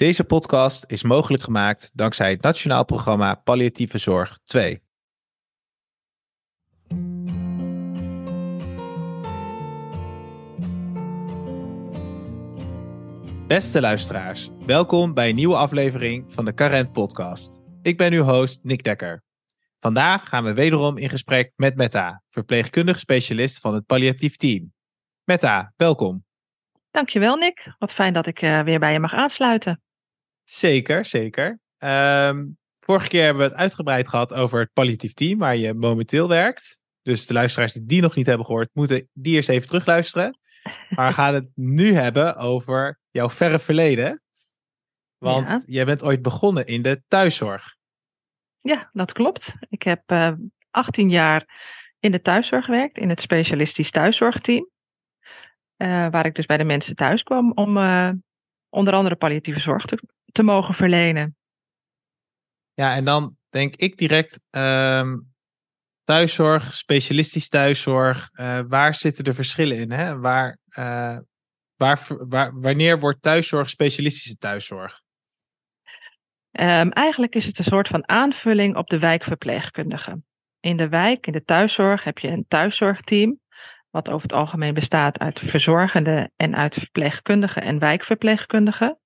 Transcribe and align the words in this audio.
Deze 0.00 0.24
podcast 0.24 0.84
is 0.86 1.02
mogelijk 1.02 1.42
gemaakt 1.42 1.90
dankzij 1.94 2.30
het 2.30 2.42
Nationaal 2.42 2.84
Programma 2.84 3.34
Palliatieve 3.34 3.98
Zorg 3.98 4.38
2. 4.42 4.82
Beste 13.46 13.80
luisteraars, 13.80 14.50
welkom 14.66 15.14
bij 15.14 15.28
een 15.28 15.34
nieuwe 15.34 15.56
aflevering 15.56 16.32
van 16.32 16.44
de 16.44 16.54
Carent 16.54 16.92
Podcast. 16.92 17.60
Ik 17.82 17.96
ben 17.96 18.12
uw 18.12 18.24
host 18.24 18.64
Nick 18.64 18.82
Dekker. 18.82 19.22
Vandaag 19.78 20.28
gaan 20.28 20.44
we 20.44 20.54
wederom 20.54 20.98
in 20.98 21.08
gesprek 21.08 21.52
met 21.56 21.76
Metta, 21.76 22.22
verpleegkundig 22.28 22.98
specialist 22.98 23.58
van 23.58 23.74
het 23.74 23.86
palliatief 23.86 24.36
team. 24.36 24.72
Metta, 25.24 25.72
welkom. 25.76 26.24
Dankjewel 26.90 27.36
Nick, 27.36 27.74
wat 27.78 27.92
fijn 27.92 28.12
dat 28.12 28.26
ik 28.26 28.42
uh, 28.42 28.62
weer 28.62 28.78
bij 28.78 28.92
je 28.92 28.98
mag 28.98 29.12
aansluiten. 29.12 29.80
Zeker, 30.50 31.04
zeker. 31.04 31.58
Um, 31.78 32.58
vorige 32.80 33.08
keer 33.08 33.24
hebben 33.24 33.42
we 33.42 33.48
het 33.48 33.58
uitgebreid 33.58 34.08
gehad 34.08 34.34
over 34.34 34.60
het 34.60 34.72
palliatief 34.72 35.12
team 35.12 35.38
waar 35.38 35.56
je 35.56 35.74
momenteel 35.74 36.28
werkt. 36.28 36.80
Dus 37.02 37.26
de 37.26 37.32
luisteraars 37.32 37.72
die 37.72 37.84
die 37.84 38.00
nog 38.00 38.14
niet 38.14 38.26
hebben 38.26 38.46
gehoord, 38.46 38.70
moeten 38.72 39.08
die 39.12 39.34
eerst 39.34 39.48
even 39.48 39.66
terugluisteren. 39.66 40.38
Maar 40.88 41.08
we 41.08 41.14
gaan 41.14 41.34
het 41.34 41.48
nu 41.54 41.94
hebben 41.94 42.36
over 42.36 43.00
jouw 43.10 43.30
verre 43.30 43.58
verleden. 43.58 44.22
Want 45.18 45.46
ja. 45.46 45.62
jij 45.66 45.84
bent 45.84 46.02
ooit 46.02 46.22
begonnen 46.22 46.66
in 46.66 46.82
de 46.82 47.02
thuiszorg. 47.08 47.76
Ja, 48.60 48.90
dat 48.92 49.12
klopt. 49.12 49.52
Ik 49.68 49.82
heb 49.82 50.02
uh, 50.06 50.26
eh, 50.26 50.34
18 50.70 51.10
jaar 51.10 51.46
in 51.98 52.12
de 52.12 52.22
thuiszorg 52.22 52.64
gewerkt, 52.64 52.98
in 52.98 53.08
het 53.08 53.20
specialistisch 53.20 53.90
thuiszorgteam. 53.90 54.68
Uh, 55.76 56.10
waar 56.10 56.26
ik 56.26 56.34
dus 56.34 56.46
bij 56.46 56.56
de 56.56 56.64
mensen 56.64 56.94
thuis 56.94 57.22
kwam 57.22 57.52
om 57.52 57.76
uh, 57.76 58.10
onder 58.68 58.94
andere 58.94 59.16
palliatieve 59.16 59.60
zorg 59.60 59.84
te, 59.84 60.02
te, 60.32 60.42
mogen 60.42 60.74
verlenen. 60.74 61.36
Ja, 62.74 62.94
en 62.94 63.04
dan 63.04 63.36
denk 63.48 63.76
ik 63.76 63.96
direct 63.96 64.40
um, 64.50 65.32
thuiszorg, 66.02 66.74
specialistisch 66.74 67.48
thuiszorg. 67.48 68.30
waar 68.68 68.94
zitten 68.94 69.24
de 69.24 69.34
verschillen 69.34 69.76
in? 69.76 69.90
Hè? 69.90 70.18
Waar, 70.18 70.58
waar, 71.76 71.98
waar, 72.28 72.60
wanneer 72.60 72.98
wordt 72.98 73.22
thuiszorg 73.22 73.70
specialistische 73.70 74.36
thuiszorg? 74.36 75.00
Um, 76.52 76.90
eigenlijk 76.90 77.34
is 77.34 77.44
het 77.44 77.58
een 77.58 77.64
soort 77.64 77.88
van 77.88 78.08
aanvulling 78.08 78.76
op 78.76 78.88
de 78.88 78.98
wijkverpleegkundige. 78.98 80.22
In 80.60 80.76
de 80.76 80.88
wijk, 80.88 81.26
in 81.26 81.32
de 81.32 81.44
thuiszorg, 81.44 82.04
heb 82.04 82.18
je 82.18 82.28
een 82.28 82.44
thuiszorgteam, 82.48 83.38
wat 83.90 84.08
over 84.08 84.22
het 84.22 84.32
algemeen 84.32 84.74
bestaat 84.74 85.18
uit 85.18 85.38
verzorgenden 85.38 86.32
en 86.36 86.56
uit 86.56 86.74
verpleegkundigen 86.74 87.62
en 87.62 87.78
wijkverpleegkundigen. 87.78 88.98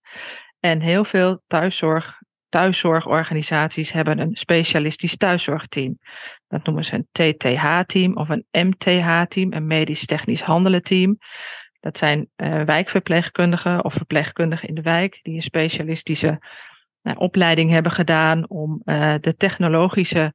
En 0.64 0.80
heel 0.80 1.04
veel 1.04 1.42
thuiszorg, 1.46 2.18
thuiszorgorganisaties 2.48 3.92
hebben 3.92 4.18
een 4.18 4.36
specialistisch 4.36 5.16
thuiszorgteam. 5.16 5.98
Dat 6.48 6.64
noemen 6.64 6.84
ze 6.84 6.94
een 6.94 7.08
TTH-team 7.12 8.16
of 8.16 8.28
een 8.28 8.46
MTH-team, 8.50 9.52
een 9.52 9.66
medisch-technisch 9.66 10.40
handelen-team. 10.40 11.18
Dat 11.80 11.98
zijn 11.98 12.28
uh, 12.36 12.62
wijkverpleegkundigen 12.62 13.84
of 13.84 13.92
verpleegkundigen 13.92 14.68
in 14.68 14.74
de 14.74 14.82
wijk 14.82 15.18
die 15.22 15.34
een 15.34 15.42
specialistische 15.42 16.38
nou, 17.02 17.16
opleiding 17.18 17.70
hebben 17.70 17.92
gedaan 17.92 18.48
om 18.48 18.82
uh, 18.84 19.14
de 19.20 19.36
technologische 19.36 20.34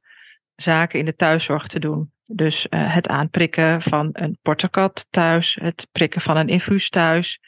zaken 0.54 0.98
in 0.98 1.04
de 1.04 1.16
thuiszorg 1.16 1.66
te 1.66 1.78
doen. 1.78 2.12
Dus 2.26 2.66
het 2.68 3.08
aanprikken 3.08 3.82
van 3.82 4.08
een 4.12 4.38
portakat 4.42 5.06
thuis, 5.10 5.58
het 5.60 5.88
prikken 5.92 6.20
van 6.20 6.36
een 6.36 6.48
infuus 6.48 6.88
thuis. 6.88 7.40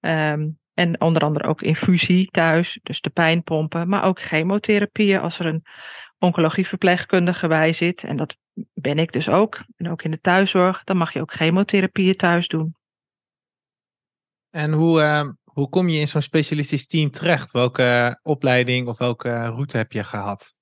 Um, 0.00 0.58
en 0.78 1.00
onder 1.00 1.22
andere 1.22 1.48
ook 1.48 1.62
infusie 1.62 2.30
thuis, 2.30 2.78
dus 2.82 3.00
de 3.00 3.10
pijnpompen, 3.10 3.88
maar 3.88 4.04
ook 4.04 4.20
chemotherapieën 4.20 5.20
als 5.20 5.38
er 5.38 5.46
een 5.46 5.64
oncologieverpleegkundige 6.18 7.48
bij 7.48 7.72
zit. 7.72 8.02
En 8.02 8.16
dat 8.16 8.36
ben 8.74 8.98
ik 8.98 9.12
dus 9.12 9.28
ook. 9.28 9.64
En 9.76 9.90
ook 9.90 10.02
in 10.02 10.10
de 10.10 10.20
thuiszorg, 10.20 10.84
dan 10.84 10.96
mag 10.96 11.12
je 11.12 11.20
ook 11.20 11.32
chemotherapieën 11.32 12.16
thuis 12.16 12.48
doen. 12.48 12.74
En 14.50 14.72
hoe, 14.72 15.00
uh, 15.00 15.28
hoe 15.44 15.68
kom 15.68 15.88
je 15.88 16.00
in 16.00 16.08
zo'n 16.08 16.22
specialistisch 16.22 16.86
team 16.86 17.10
terecht? 17.10 17.52
Welke 17.52 18.20
opleiding 18.22 18.88
of 18.88 18.98
welke 18.98 19.42
route 19.42 19.76
heb 19.76 19.92
je 19.92 20.04
gehad? 20.04 20.54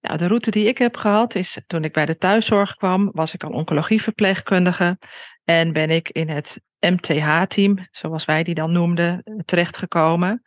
Nou, 0.00 0.18
de 0.18 0.26
route 0.26 0.50
die 0.50 0.66
ik 0.66 0.78
heb 0.78 0.96
gehad 0.96 1.34
is 1.34 1.60
toen 1.66 1.84
ik 1.84 1.92
bij 1.92 2.06
de 2.06 2.16
thuiszorg 2.16 2.74
kwam, 2.74 3.10
was 3.12 3.34
ik 3.34 3.44
al 3.44 3.50
oncologieverpleegkundige 3.50 4.98
en 5.44 5.72
ben 5.72 5.90
ik 5.90 6.08
in 6.08 6.28
het 6.28 6.60
MTH-team, 6.80 7.88
zoals 7.90 8.24
wij 8.24 8.42
die 8.42 8.54
dan 8.54 8.72
noemden, 8.72 9.42
terechtgekomen. 9.44 10.42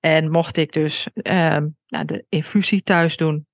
En 0.00 0.30
mocht 0.30 0.56
ik 0.56 0.72
dus 0.72 1.08
uh, 1.14 1.56
nou, 1.86 2.04
de 2.04 2.24
infusie 2.28 2.82
thuis 2.82 3.16
doen. 3.16 3.46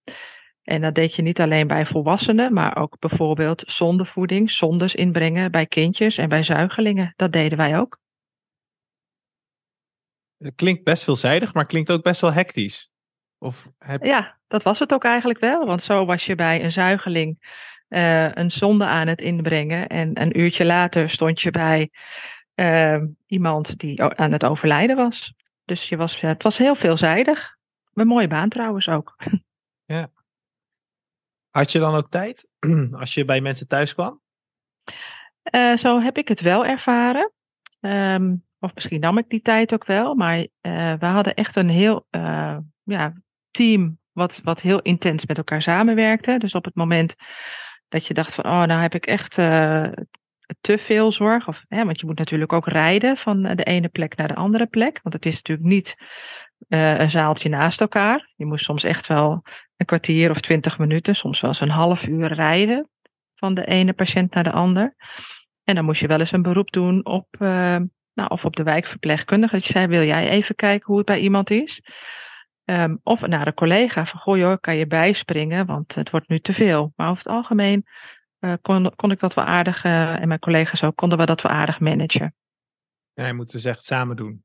En 0.62 0.81
dat 0.81 0.95
deed 0.95 1.15
je 1.15 1.22
niet 1.22 1.41
alleen 1.41 1.67
bij 1.67 1.87
volwassenen, 1.87 2.53
maar 2.53 2.77
ook 2.77 2.99
bijvoorbeeld 2.99 3.62
zondevoeding, 3.67 4.50
zondes 4.50 4.95
inbrengen 4.95 5.50
bij 5.50 5.67
kindjes 5.67 6.17
en 6.17 6.28
bij 6.28 6.43
zuigelingen. 6.43 7.12
Dat 7.16 7.33
deden 7.33 7.59
wij 7.59 7.78
ook. 7.78 7.99
Het 10.39 10.55
klinkt 10.55 10.84
best 10.84 11.05
veelzijdig, 11.05 11.55
maar 11.55 11.66
klinkt 11.66 11.91
ook 11.91 12.03
best 12.03 12.21
wel 12.21 12.33
hectisch. 12.33 12.93
Of 13.39 13.72
heb... 13.78 14.05
Ja, 14.05 14.39
dat 14.47 14.62
was 14.62 14.78
het 14.78 14.93
ook 14.93 15.05
eigenlijk 15.05 15.39
wel. 15.39 15.66
Want 15.66 15.83
zo 15.83 16.05
was 16.05 16.27
je 16.27 16.34
bij 16.34 16.65
een 16.65 16.72
zuigeling 16.72 17.39
uh, 17.94 18.34
een 18.34 18.50
zonde 18.50 18.84
aan 18.84 19.06
het 19.06 19.21
inbrengen. 19.21 19.88
En 19.88 20.21
een 20.21 20.38
uurtje 20.38 20.65
later 20.65 21.10
stond 21.10 21.41
je 21.41 21.50
bij 21.50 21.91
uh, 22.55 23.03
iemand 23.27 23.78
die 23.78 24.03
aan 24.03 24.32
het 24.32 24.44
overlijden 24.44 24.97
was. 24.97 25.34
Dus 25.65 25.88
je 25.88 25.97
was, 25.97 26.21
het 26.21 26.43
was 26.43 26.59
heel 26.59 26.75
veelzijdig. 26.75 27.56
Een 27.94 28.06
mooie 28.06 28.28
baan 28.28 28.49
trouwens 28.49 28.88
ook. 28.88 29.15
Ja. 29.87 30.10
Had 31.50 31.72
je 31.72 31.78
dan 31.78 31.94
ook 31.94 32.10
tijd 32.10 32.49
als 33.00 33.15
je 33.15 33.25
bij 33.25 33.41
mensen 33.41 33.69
thuis 33.69 33.94
kwam? 33.94 34.21
Uh, 35.54 35.77
zo 35.77 36.00
heb 36.00 36.16
ik 36.16 36.28
het 36.28 36.41
wel 36.41 36.66
ervaren. 36.66 37.33
Um, 37.81 38.44
of 38.59 38.75
misschien 38.75 39.00
nam 39.00 39.19
ik 39.19 39.28
die 39.28 39.43
tijd 39.43 39.72
ook 39.72 39.84
wel. 39.84 40.15
Maar 40.15 40.38
uh, 40.38 40.47
we 40.99 41.06
hadden 41.06 41.34
echt 41.34 41.56
een 41.56 41.69
heel 41.69 42.06
ja, 42.83 43.15
team 43.50 43.99
wat, 44.12 44.41
wat 44.43 44.60
heel 44.60 44.81
intens 44.83 45.27
met 45.27 45.37
elkaar 45.37 45.62
samenwerkte. 45.62 46.38
Dus 46.38 46.54
op 46.54 46.65
het 46.65 46.75
moment 46.75 47.15
dat 47.94 48.06
je 48.06 48.15
dacht 48.15 48.34
van, 48.34 48.44
oh, 48.44 48.62
nou 48.62 48.81
heb 48.81 48.94
ik 48.94 49.06
echt 49.06 49.38
uh, 49.38 49.88
te 50.60 50.78
veel 50.78 51.12
zorg. 51.12 51.49
Of, 51.49 51.65
hè, 51.69 51.84
want 51.84 52.00
je 52.00 52.06
moet 52.06 52.19
natuurlijk 52.19 52.53
ook 52.53 52.66
rijden 52.66 53.16
van 53.16 53.43
de 53.43 53.65
ene 53.65 53.88
plek 53.88 54.16
naar 54.16 54.28
de 54.28 54.34
andere 54.34 54.66
plek. 54.66 55.00
Want 55.03 55.15
het 55.15 55.27
is 55.27 55.34
natuurlijk 55.34 55.69
niet 55.69 55.97
een 56.69 57.10
zaaltje 57.10 57.49
naast 57.49 57.81
elkaar. 57.81 58.31
Je 58.37 58.44
moest 58.44 58.65
soms 58.65 58.84
echt 58.84 59.06
wel 59.06 59.43
een 59.77 59.87
kwartier 59.87 60.31
of 60.31 60.41
twintig 60.41 60.78
minuten, 60.78 61.15
soms 61.16 61.41
wel 61.41 61.50
eens 61.50 61.60
een 61.60 61.69
half 61.69 62.06
uur 62.06 62.33
rijden 62.33 62.88
van 63.34 63.54
de 63.54 63.65
ene 63.65 63.93
patiënt 63.93 64.34
naar 64.34 64.44
de 64.44 64.53
ander. 64.53 64.94
En 65.65 65.75
dan 65.75 65.84
moest 65.84 66.00
je 66.00 66.06
wel 66.06 66.21
eens 66.21 66.33
een 66.33 66.43
beroep 66.43 66.71
doen 66.71 67.04
op 67.04 67.27
nou, 68.15 68.28
of 68.28 68.44
op 68.44 68.56
de 68.56 68.62
wijkverpleegkundige. 68.62 69.54
Dat 69.54 69.66
je 69.66 69.72
zei, 69.72 69.87
wil 69.87 70.03
jij 70.03 70.28
even 70.28 70.54
kijken 70.54 70.87
hoe 70.87 70.97
het 70.97 71.06
bij 71.06 71.21
iemand 71.21 71.50
is? 71.50 71.83
Um, 72.65 73.01
of 73.03 73.27
naar 73.27 73.47
een 73.47 73.55
collega 73.55 74.07
van, 74.07 74.21
goh 74.21 74.37
joh, 74.37 74.57
kan 74.61 74.77
je 74.77 74.87
bijspringen, 74.87 75.67
want 75.67 75.95
het 75.95 76.11
wordt 76.11 76.29
nu 76.29 76.41
te 76.41 76.53
veel. 76.53 76.93
Maar 76.97 77.11
over 77.11 77.23
het 77.23 77.33
algemeen 77.33 77.85
uh, 78.41 78.53
kon, 78.63 78.93
kon 78.97 79.11
ik 79.11 79.21
dat 79.21 79.35
wel 79.35 79.45
aardig, 79.45 79.85
uh, 79.85 80.21
en 80.21 80.29
mijn 80.29 80.41
collega's 80.41 80.83
ook, 80.83 80.97
konden 80.97 81.19
we 81.19 81.27
dat 81.27 81.43
wel 81.43 81.53
aardig 81.53 81.81
managen. 81.81 82.35
Ja, 83.13 83.27
je 83.27 83.33
moet 83.33 83.53
het 83.53 83.53
dus 83.53 83.65
echt 83.65 83.85
samen 83.85 84.17
doen. 84.17 84.45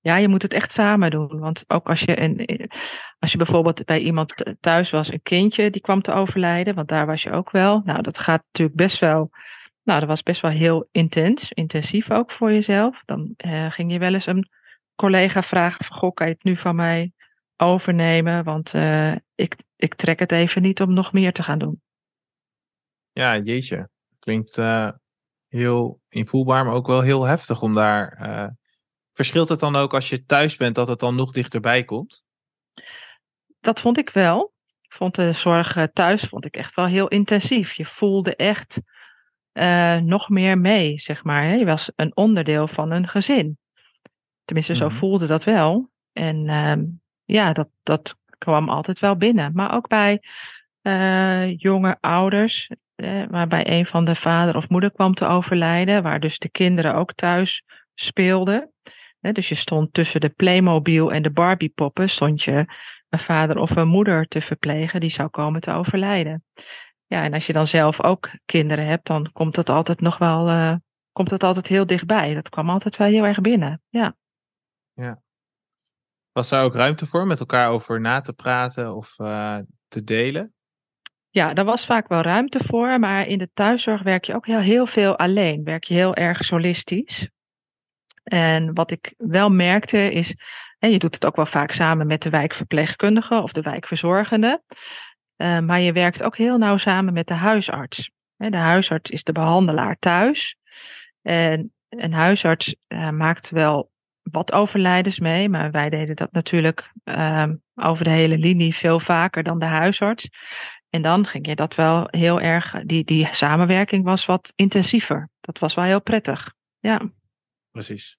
Ja, 0.00 0.16
je 0.16 0.28
moet 0.28 0.42
het 0.42 0.52
echt 0.52 0.72
samen 0.72 1.10
doen. 1.10 1.38
Want 1.38 1.64
ook 1.66 1.88
als 1.88 2.00
je, 2.00 2.20
een, 2.20 2.70
als 3.18 3.32
je 3.32 3.38
bijvoorbeeld 3.38 3.84
bij 3.84 4.00
iemand 4.00 4.34
thuis 4.60 4.90
was, 4.90 5.12
een 5.12 5.22
kindje 5.22 5.70
die 5.70 5.80
kwam 5.80 6.02
te 6.02 6.12
overlijden, 6.12 6.74
want 6.74 6.88
daar 6.88 7.06
was 7.06 7.22
je 7.22 7.30
ook 7.30 7.50
wel. 7.50 7.82
Nou, 7.84 8.02
dat 8.02 8.18
gaat 8.18 8.42
natuurlijk 8.46 8.76
best 8.76 8.98
wel 8.98 9.30
nou, 9.82 10.00
dat 10.00 10.08
was 10.08 10.22
best 10.22 10.40
wel 10.40 10.50
heel 10.50 10.88
intens, 10.92 11.52
intensief 11.52 12.10
ook 12.10 12.32
voor 12.32 12.52
jezelf. 12.52 13.02
Dan 13.04 13.34
ging 13.70 13.92
je 13.92 13.98
wel 13.98 14.14
eens 14.14 14.26
een 14.26 14.48
collega 14.94 15.42
vragen 15.42 15.84
van, 15.84 15.96
goh, 15.96 16.14
kan 16.14 16.26
je 16.26 16.32
het 16.32 16.44
nu 16.44 16.56
van 16.56 16.76
mij 16.76 17.12
overnemen? 17.60 18.44
Want 18.44 18.74
uh, 18.74 19.14
ik, 19.34 19.56
ik 19.76 19.94
trek 19.94 20.18
het 20.18 20.32
even 20.32 20.62
niet 20.62 20.80
om 20.80 20.92
nog 20.92 21.12
meer 21.12 21.32
te 21.32 21.42
gaan 21.42 21.58
doen. 21.58 21.82
Ja, 23.12 23.38
jeetje. 23.38 23.88
Klinkt 24.18 24.56
uh, 24.56 24.90
heel 25.48 26.00
invoelbaar, 26.08 26.64
maar 26.64 26.74
ook 26.74 26.86
wel 26.86 27.00
heel 27.00 27.24
heftig 27.24 27.62
om 27.62 27.74
daar... 27.74 28.58
Verschilt 29.12 29.48
het 29.48 29.60
dan 29.60 29.76
ook 29.76 29.94
als 29.94 30.08
je 30.08 30.24
thuis 30.24 30.56
bent, 30.56 30.74
dat 30.74 30.88
het 30.88 30.98
dan 30.98 31.14
nog 31.14 31.32
dichterbij 31.32 31.84
komt? 31.84 32.24
Dat 33.60 33.80
vond 33.80 33.98
ik 33.98 34.10
wel. 34.10 34.52
Ik 34.82 34.92
vond 34.92 35.14
de 35.14 35.32
zorg 35.32 35.88
thuis 35.92 36.22
vond 36.22 36.44
ik 36.44 36.56
echt 36.56 36.74
wel 36.74 36.86
heel 36.86 37.08
intensief. 37.08 37.72
Je 37.72 37.84
voelde 37.84 38.36
echt 38.36 38.80
uh, 39.52 39.96
nog 39.96 40.28
meer 40.28 40.58
mee, 40.58 40.98
zeg 40.98 41.24
maar. 41.24 41.56
Je 41.56 41.64
was 41.64 41.92
een 41.96 42.16
onderdeel 42.16 42.68
van 42.68 42.90
een 42.90 43.08
gezin. 43.08 43.58
Tenminste, 44.44 44.74
zo 44.74 44.84
mm 44.84 44.90
-hmm. 44.90 44.98
voelde 44.98 45.26
dat 45.26 45.44
wel. 45.44 45.90
En 46.12 46.48
uh, 46.48 46.76
ja, 47.32 47.52
dat, 47.52 47.68
dat 47.82 48.16
kwam 48.38 48.68
altijd 48.68 48.98
wel 48.98 49.16
binnen. 49.16 49.50
Maar 49.54 49.74
ook 49.74 49.88
bij 49.88 50.20
uh, 50.82 51.58
jonge 51.58 51.96
ouders, 52.00 52.70
eh, 52.94 53.24
waarbij 53.28 53.70
een 53.70 53.86
van 53.86 54.04
de 54.04 54.14
vader 54.14 54.56
of 54.56 54.68
moeder 54.68 54.92
kwam 54.92 55.14
te 55.14 55.26
overlijden, 55.26 56.02
waar 56.02 56.20
dus 56.20 56.38
de 56.38 56.50
kinderen 56.50 56.94
ook 56.94 57.14
thuis 57.14 57.62
speelden. 57.94 58.72
dus 59.20 59.48
je 59.48 59.54
stond 59.54 59.92
tussen 59.92 60.20
de 60.20 60.28
Playmobil 60.28 61.12
en 61.12 61.22
de 61.22 61.30
Barbie-poppen, 61.30 62.10
stond 62.10 62.42
je 62.42 62.64
een 63.08 63.18
vader 63.18 63.58
of 63.58 63.76
een 63.76 63.88
moeder 63.88 64.26
te 64.26 64.40
verplegen 64.40 65.00
die 65.00 65.10
zou 65.10 65.28
komen 65.28 65.60
te 65.60 65.72
overlijden. 65.72 66.44
Ja, 67.06 67.24
en 67.24 67.34
als 67.34 67.46
je 67.46 67.52
dan 67.52 67.66
zelf 67.66 68.02
ook 68.02 68.30
kinderen 68.44 68.86
hebt, 68.86 69.06
dan 69.06 69.32
komt 69.32 69.56
het 69.56 69.68
altijd 69.68 70.00
nog 70.00 70.18
wel, 70.18 70.48
uh, 70.48 70.74
komt 71.12 71.30
het 71.30 71.42
altijd 71.42 71.66
heel 71.66 71.86
dichtbij. 71.86 72.34
Dat 72.34 72.48
kwam 72.48 72.70
altijd 72.70 72.96
wel 72.96 73.08
heel 73.08 73.24
erg 73.24 73.40
binnen. 73.40 73.82
Ja. 73.88 74.16
Ja. 74.92 75.20
Was 76.32 76.50
er 76.50 76.62
ook 76.62 76.74
ruimte 76.74 77.06
voor 77.06 77.26
met 77.26 77.40
elkaar 77.40 77.70
over 77.70 78.00
na 78.00 78.20
te 78.20 78.32
praten 78.32 78.94
of 78.94 79.18
uh, 79.18 79.58
te 79.88 80.04
delen? 80.04 80.54
Ja, 81.30 81.54
daar 81.54 81.64
was 81.64 81.86
vaak 81.86 82.08
wel 82.08 82.20
ruimte 82.20 82.60
voor, 82.64 82.98
maar 82.98 83.26
in 83.26 83.38
de 83.38 83.50
thuiszorg 83.54 84.02
werk 84.02 84.24
je 84.24 84.34
ook 84.34 84.46
heel, 84.46 84.60
heel 84.60 84.86
veel 84.86 85.18
alleen. 85.18 85.64
Werk 85.64 85.84
je 85.84 85.94
heel 85.94 86.14
erg 86.14 86.44
solistisch. 86.44 87.28
En 88.22 88.74
wat 88.74 88.90
ik 88.90 89.14
wel 89.16 89.50
merkte 89.50 90.12
is, 90.12 90.34
en 90.78 90.90
je 90.90 90.98
doet 90.98 91.14
het 91.14 91.24
ook 91.24 91.36
wel 91.36 91.46
vaak 91.46 91.72
samen 91.72 92.06
met 92.06 92.22
de 92.22 92.30
wijkverpleegkundige 92.30 93.34
of 93.34 93.52
de 93.52 93.62
wijkverzorgende, 93.62 94.62
uh, 95.36 95.58
maar 95.58 95.80
je 95.80 95.92
werkt 95.92 96.22
ook 96.22 96.36
heel 96.36 96.58
nauw 96.58 96.76
samen 96.76 97.12
met 97.12 97.26
de 97.26 97.34
huisarts. 97.34 98.10
De 98.36 98.56
huisarts 98.56 99.10
is 99.10 99.22
de 99.22 99.32
behandelaar 99.32 99.96
thuis. 99.98 100.56
En 101.22 101.72
een 101.88 102.12
huisarts 102.12 102.74
uh, 102.88 103.10
maakt 103.10 103.50
wel 103.50 103.89
wat 104.22 104.52
overlijdens 104.52 105.18
mee, 105.18 105.48
maar 105.48 105.70
wij 105.70 105.90
deden 105.90 106.16
dat 106.16 106.32
natuurlijk 106.32 106.92
uh, 107.04 107.46
over 107.74 108.04
de 108.04 108.10
hele 108.10 108.38
linie 108.38 108.74
veel 108.74 109.00
vaker 109.00 109.42
dan 109.42 109.58
de 109.58 109.64
huisarts. 109.64 110.28
En 110.88 111.02
dan 111.02 111.26
ging 111.26 111.46
je 111.46 111.54
dat 111.54 111.74
wel 111.74 112.06
heel 112.10 112.40
erg, 112.40 112.82
die, 112.84 113.04
die 113.04 113.28
samenwerking 113.32 114.04
was 114.04 114.26
wat 114.26 114.52
intensiever. 114.54 115.28
Dat 115.40 115.58
was 115.58 115.74
wel 115.74 115.84
heel 115.84 116.02
prettig. 116.02 116.54
Ja. 116.78 117.12
Precies. 117.70 118.18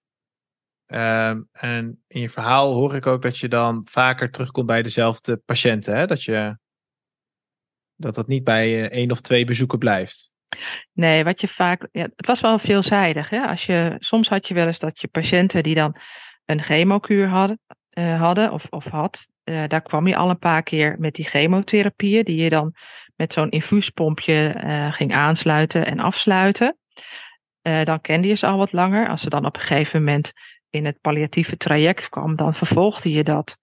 Um, 0.86 1.48
en 1.51 2.03
in 2.07 2.21
je 2.21 2.30
verhaal 2.30 2.74
hoor 2.74 2.95
ik 2.95 3.06
ook 3.06 3.21
dat 3.21 3.38
je 3.38 3.48
dan 3.48 3.88
vaker 3.89 4.31
terugkomt 4.31 4.68
bij 4.68 4.81
dezelfde 4.81 5.38
patiënten. 5.38 5.98
Hè? 5.98 6.06
Dat, 6.06 6.24
je, 6.24 6.57
dat 7.95 8.15
dat 8.15 8.27
niet 8.27 8.44
bij 8.44 8.69
uh, 8.69 8.89
één 8.89 9.12
of 9.12 9.21
twee 9.21 9.45
bezoeken 9.45 9.80
blijft. 9.80 10.31
Nee, 10.94 11.24
wat 11.24 11.42
je 11.42 11.48
vaak. 11.48 11.88
Ja, 11.92 12.07
het 12.15 12.27
was 12.27 12.42
wel 12.42 12.59
veelzijdig. 12.59 13.30
Hè? 13.30 13.42
Als 13.48 13.65
je, 13.65 13.95
soms 14.00 14.30
had 14.30 14.48
je 14.48 14.53
wel 14.53 14.68
eens 14.68 14.80
dat 14.80 15.01
je 15.01 15.07
patiënten 15.07 15.63
die 15.63 15.75
dan 15.75 15.95
een 16.45 16.62
chemokuur 16.62 17.27
hadden, 17.27 17.59
uh, 17.94 18.19
hadden 18.19 18.51
of, 18.51 18.65
of 18.69 18.86
had. 18.86 19.27
Uh, 19.44 19.63
daar 19.68 19.81
kwam 19.81 20.07
je 20.07 20.15
al 20.15 20.30
een 20.30 20.39
paar 20.39 20.63
keer 20.63 20.95
met 21.00 21.13
die 21.13 21.25
chemotherapieën, 21.25 22.24
die 22.24 22.44
je 22.44 22.50
dan 22.50 22.74
met 23.15 23.33
zo'n 23.33 23.50
infuuspompje 23.50 24.56
ging 24.92 25.13
aansluiten 25.13 25.86
en 25.86 26.00
afsluiten. 26.00 26.77
dan 27.62 28.01
kende 28.01 28.27
je 28.27 28.36
ze 28.36 28.48
al 28.48 28.57
wat 28.57 28.71
langer. 28.71 29.09
Als 29.09 29.21
ze 29.21 29.30
dan 29.30 29.45
op 29.45 29.56
een 29.56 29.62
gegeven 29.62 30.03
moment 30.03 30.31
in 30.69 30.86
het 30.86 31.01
palliatieve 31.01 31.57
traject 31.57 32.09
kwam, 32.09 32.36
dan 32.36 32.53
vervolgde 32.53 33.12
je 33.12 33.24
dat. 33.24 33.57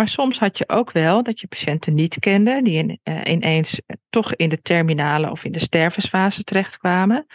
Maar 0.00 0.08
soms 0.08 0.38
had 0.38 0.58
je 0.58 0.68
ook 0.68 0.92
wel 0.92 1.22
dat 1.22 1.40
je 1.40 1.46
patiënten 1.46 1.94
niet 1.94 2.18
kende, 2.18 2.62
die 2.62 3.00
uh, 3.04 3.20
ineens 3.24 3.80
toch 4.10 4.34
in 4.34 4.48
de 4.48 4.60
terminale 4.62 5.30
of 5.30 5.44
in 5.44 5.52
de 5.52 5.60
stervensfase 5.60 6.44
terechtkwamen. 6.44 7.26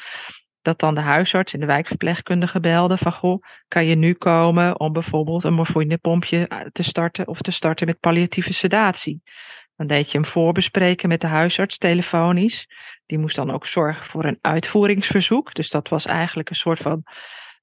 Dat 0.62 0.80
dan 0.80 0.96
de 0.96 1.02
huisarts 1.02 1.54
en 1.54 1.60
de 1.60 1.66
wijkverpleegkundige 1.66 2.60
belden 2.60 2.98
van, 2.98 3.12
goh, 3.12 3.44
kan 3.68 3.86
je 3.86 3.96
nu 3.96 4.14
komen 4.14 4.80
om 4.80 4.94
bijvoorbeeld 4.94 5.44
een 5.44 5.54
morfinepompje 5.54 6.48
eh, 6.48 6.60
te 6.72 6.84
starten 6.84 7.28
of 7.28 7.42
te 7.42 7.52
starten 7.52 7.88
met 7.88 8.00
palliatieve 8.00 8.54
sedatie. 8.54 9.22
Dan 9.76 9.88
deed 9.88 10.12
je 10.12 10.18
hem 10.18 10.28
voorbespreken 10.28 11.10
met 11.10 11.22
de 11.22 11.28
huisarts 11.28 11.78
telefonisch. 11.78 12.68
Die 13.06 13.18
moest 13.18 13.36
dan 13.36 13.52
ook 13.52 13.66
zorgen 13.66 14.06
voor 14.06 14.26
een 14.26 14.40
uitvoeringsverzoek. 14.42 15.54
Dus 15.54 15.70
dat 15.70 15.90
was 15.90 16.06
eigenlijk 16.06 16.50
een 16.50 16.56
soort 16.56 16.80
van 16.80 17.04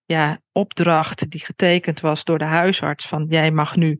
ja, 0.04 0.40
opdracht 0.52 1.30
die 1.30 1.44
getekend 1.44 2.00
was 2.00 2.24
door 2.24 2.38
de 2.38 2.44
huisarts 2.44 3.06
van 3.06 3.26
jij 3.28 3.50
mag 3.50 3.76
nu 3.76 3.98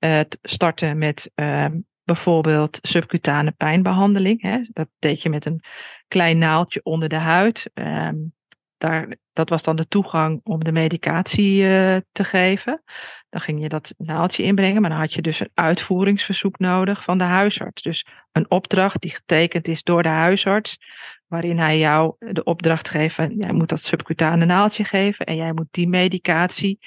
uh, 0.00 0.20
starten 0.42 0.98
met 0.98 1.30
uh, 1.34 1.66
bijvoorbeeld 2.04 2.78
subcutane 2.82 3.50
pijnbehandeling. 3.50 4.42
Hè. 4.42 4.58
Dat 4.72 4.88
deed 4.98 5.22
je 5.22 5.28
met 5.28 5.46
een 5.46 5.60
klein 6.08 6.38
naaldje 6.38 6.80
onder 6.82 7.08
de 7.08 7.16
huid. 7.16 7.70
Um, 7.74 8.32
daar, 8.78 9.16
dat 9.32 9.48
was 9.48 9.62
dan 9.62 9.76
de 9.76 9.88
toegang 9.88 10.40
om 10.44 10.64
de 10.64 10.72
medicatie 10.72 11.62
uh, 11.62 11.96
te 12.12 12.24
geven. 12.24 12.82
Dan 13.28 13.40
ging 13.40 13.62
je 13.62 13.68
dat 13.68 13.94
naaldje 13.96 14.42
inbrengen, 14.42 14.80
maar 14.80 14.90
dan 14.90 14.98
had 14.98 15.12
je 15.12 15.22
dus 15.22 15.40
een 15.40 15.50
uitvoeringsverzoek 15.54 16.58
nodig 16.58 17.04
van 17.04 17.18
de 17.18 17.24
huisarts. 17.24 17.82
Dus 17.82 18.06
een 18.32 18.50
opdracht 18.50 19.00
die 19.00 19.10
getekend 19.10 19.68
is 19.68 19.82
door 19.82 20.02
de 20.02 20.08
huisarts, 20.08 20.78
waarin 21.26 21.58
hij 21.58 21.78
jou 21.78 22.14
de 22.18 22.44
opdracht 22.44 22.88
geeft: 22.88 23.16
jij 23.16 23.52
moet 23.52 23.68
dat 23.68 23.80
subcutane 23.80 24.44
naaldje 24.44 24.84
geven 24.84 25.26
en 25.26 25.36
jij 25.36 25.52
moet 25.52 25.68
die 25.70 25.88
medicatie 25.88 26.78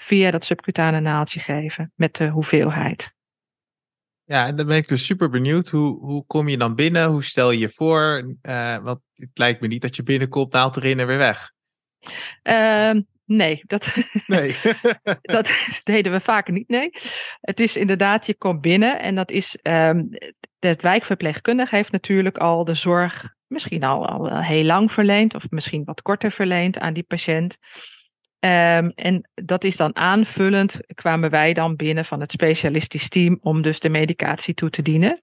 via 0.00 0.30
dat 0.30 0.44
subcutane 0.44 1.00
naaldje 1.00 1.40
geven 1.40 1.92
met 1.94 2.14
de 2.14 2.28
hoeveelheid. 2.28 3.12
Ja, 4.24 4.46
en 4.46 4.56
dan 4.56 4.66
ben 4.66 4.76
ik 4.76 4.88
dus 4.88 5.04
super 5.04 5.30
benieuwd. 5.30 5.68
Hoe, 5.68 5.98
hoe 5.98 6.26
kom 6.26 6.48
je 6.48 6.56
dan 6.56 6.74
binnen? 6.74 7.08
Hoe 7.08 7.24
stel 7.24 7.50
je 7.50 7.58
je 7.58 7.68
voor? 7.68 8.34
Uh, 8.42 8.76
want 8.76 9.00
het 9.14 9.38
lijkt 9.38 9.60
me 9.60 9.66
niet 9.66 9.82
dat 9.82 9.96
je 9.96 10.02
binnenkomt, 10.02 10.52
naald 10.52 10.76
erin 10.76 10.98
en 10.98 11.06
weer 11.06 11.18
weg. 11.18 11.52
Uh, 12.42 13.02
nee, 13.24 13.62
dat, 13.66 13.94
nee. 14.26 14.56
dat 15.22 15.50
deden 15.84 16.12
we 16.12 16.20
vaker 16.20 16.52
niet. 16.52 16.68
Nee. 16.68 16.90
Het 17.40 17.60
is 17.60 17.76
inderdaad, 17.76 18.26
je 18.26 18.34
komt 18.34 18.60
binnen 18.60 19.00
en 19.00 19.14
dat 19.14 19.30
is. 19.30 19.58
Um, 19.62 20.08
de 20.58 20.76
wijkverpleegkundige 20.80 21.76
heeft 21.76 21.92
natuurlijk 21.92 22.38
al 22.38 22.64
de 22.64 22.74
zorg 22.74 23.34
misschien 23.46 23.84
al, 23.84 24.06
al 24.06 24.42
heel 24.42 24.64
lang 24.64 24.92
verleend, 24.92 25.34
of 25.34 25.50
misschien 25.50 25.84
wat 25.84 26.02
korter 26.02 26.32
verleend 26.32 26.78
aan 26.78 26.92
die 26.92 27.02
patiënt. 27.02 27.56
Um, 28.40 28.92
en 28.94 29.30
dat 29.34 29.64
is 29.64 29.76
dan 29.76 29.96
aanvullend, 29.96 30.76
kwamen 30.94 31.30
wij 31.30 31.52
dan 31.52 31.76
binnen 31.76 32.04
van 32.04 32.20
het 32.20 32.32
specialistisch 32.32 33.08
team 33.08 33.38
om 33.40 33.62
dus 33.62 33.80
de 33.80 33.88
medicatie 33.88 34.54
toe 34.54 34.70
te 34.70 34.82
dienen. 34.82 35.22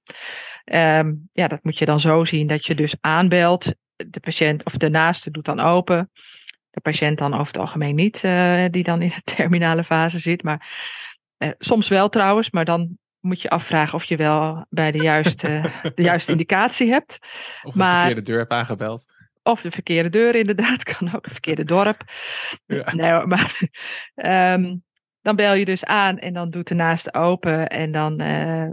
Um, 0.65 1.29
ja, 1.33 1.47
dat 1.47 1.63
moet 1.63 1.77
je 1.77 1.85
dan 1.85 1.99
zo 1.99 2.25
zien 2.25 2.47
dat 2.47 2.65
je 2.65 2.75
dus 2.75 2.95
aanbelt. 3.01 3.73
De 3.95 4.19
patiënt 4.19 4.65
of 4.65 4.73
de 4.73 4.89
naaste 4.89 5.31
doet 5.31 5.45
dan 5.45 5.59
open. 5.59 6.11
De 6.69 6.81
patiënt 6.81 7.17
dan 7.17 7.33
over 7.33 7.47
het 7.47 7.57
algemeen 7.57 7.95
niet, 7.95 8.23
uh, 8.23 8.65
die 8.71 8.83
dan 8.83 9.01
in 9.01 9.13
de 9.15 9.33
terminale 9.35 9.83
fase 9.83 10.19
zit. 10.19 10.43
Maar 10.43 10.67
uh, 11.37 11.49
soms 11.57 11.87
wel 11.87 12.09
trouwens, 12.09 12.49
maar 12.49 12.65
dan 12.65 12.97
moet 13.19 13.41
je 13.41 13.49
afvragen 13.49 13.93
of 13.93 14.03
je 14.03 14.15
wel 14.15 14.65
bij 14.69 14.91
de 14.91 15.01
juiste, 15.03 15.71
de 15.95 16.01
juiste 16.01 16.31
indicatie 16.31 16.91
hebt. 16.91 17.17
Of 17.63 17.73
de 17.73 17.79
maar, 17.79 17.97
verkeerde 17.97 18.31
deur 18.31 18.37
hebt 18.37 18.51
aangebeld. 18.51 19.05
Of 19.47 19.61
de 19.61 19.71
verkeerde 19.71 20.09
deur 20.09 20.35
inderdaad, 20.35 20.83
kan 20.97 21.15
ook 21.15 21.25
een 21.25 21.31
verkeerde 21.31 21.63
dorp. 21.63 22.01
Ja. 22.65 22.93
Nee, 22.93 23.25
maar 23.25 23.61
um, 24.55 24.83
dan 25.21 25.35
bel 25.35 25.53
je 25.53 25.65
dus 25.65 25.85
aan 25.85 26.19
en 26.19 26.33
dan 26.33 26.49
doet 26.49 26.67
de 26.67 26.75
naaste 26.75 27.13
open. 27.13 27.67
En 27.67 27.91
dan 27.91 28.21
uh, 28.21 28.67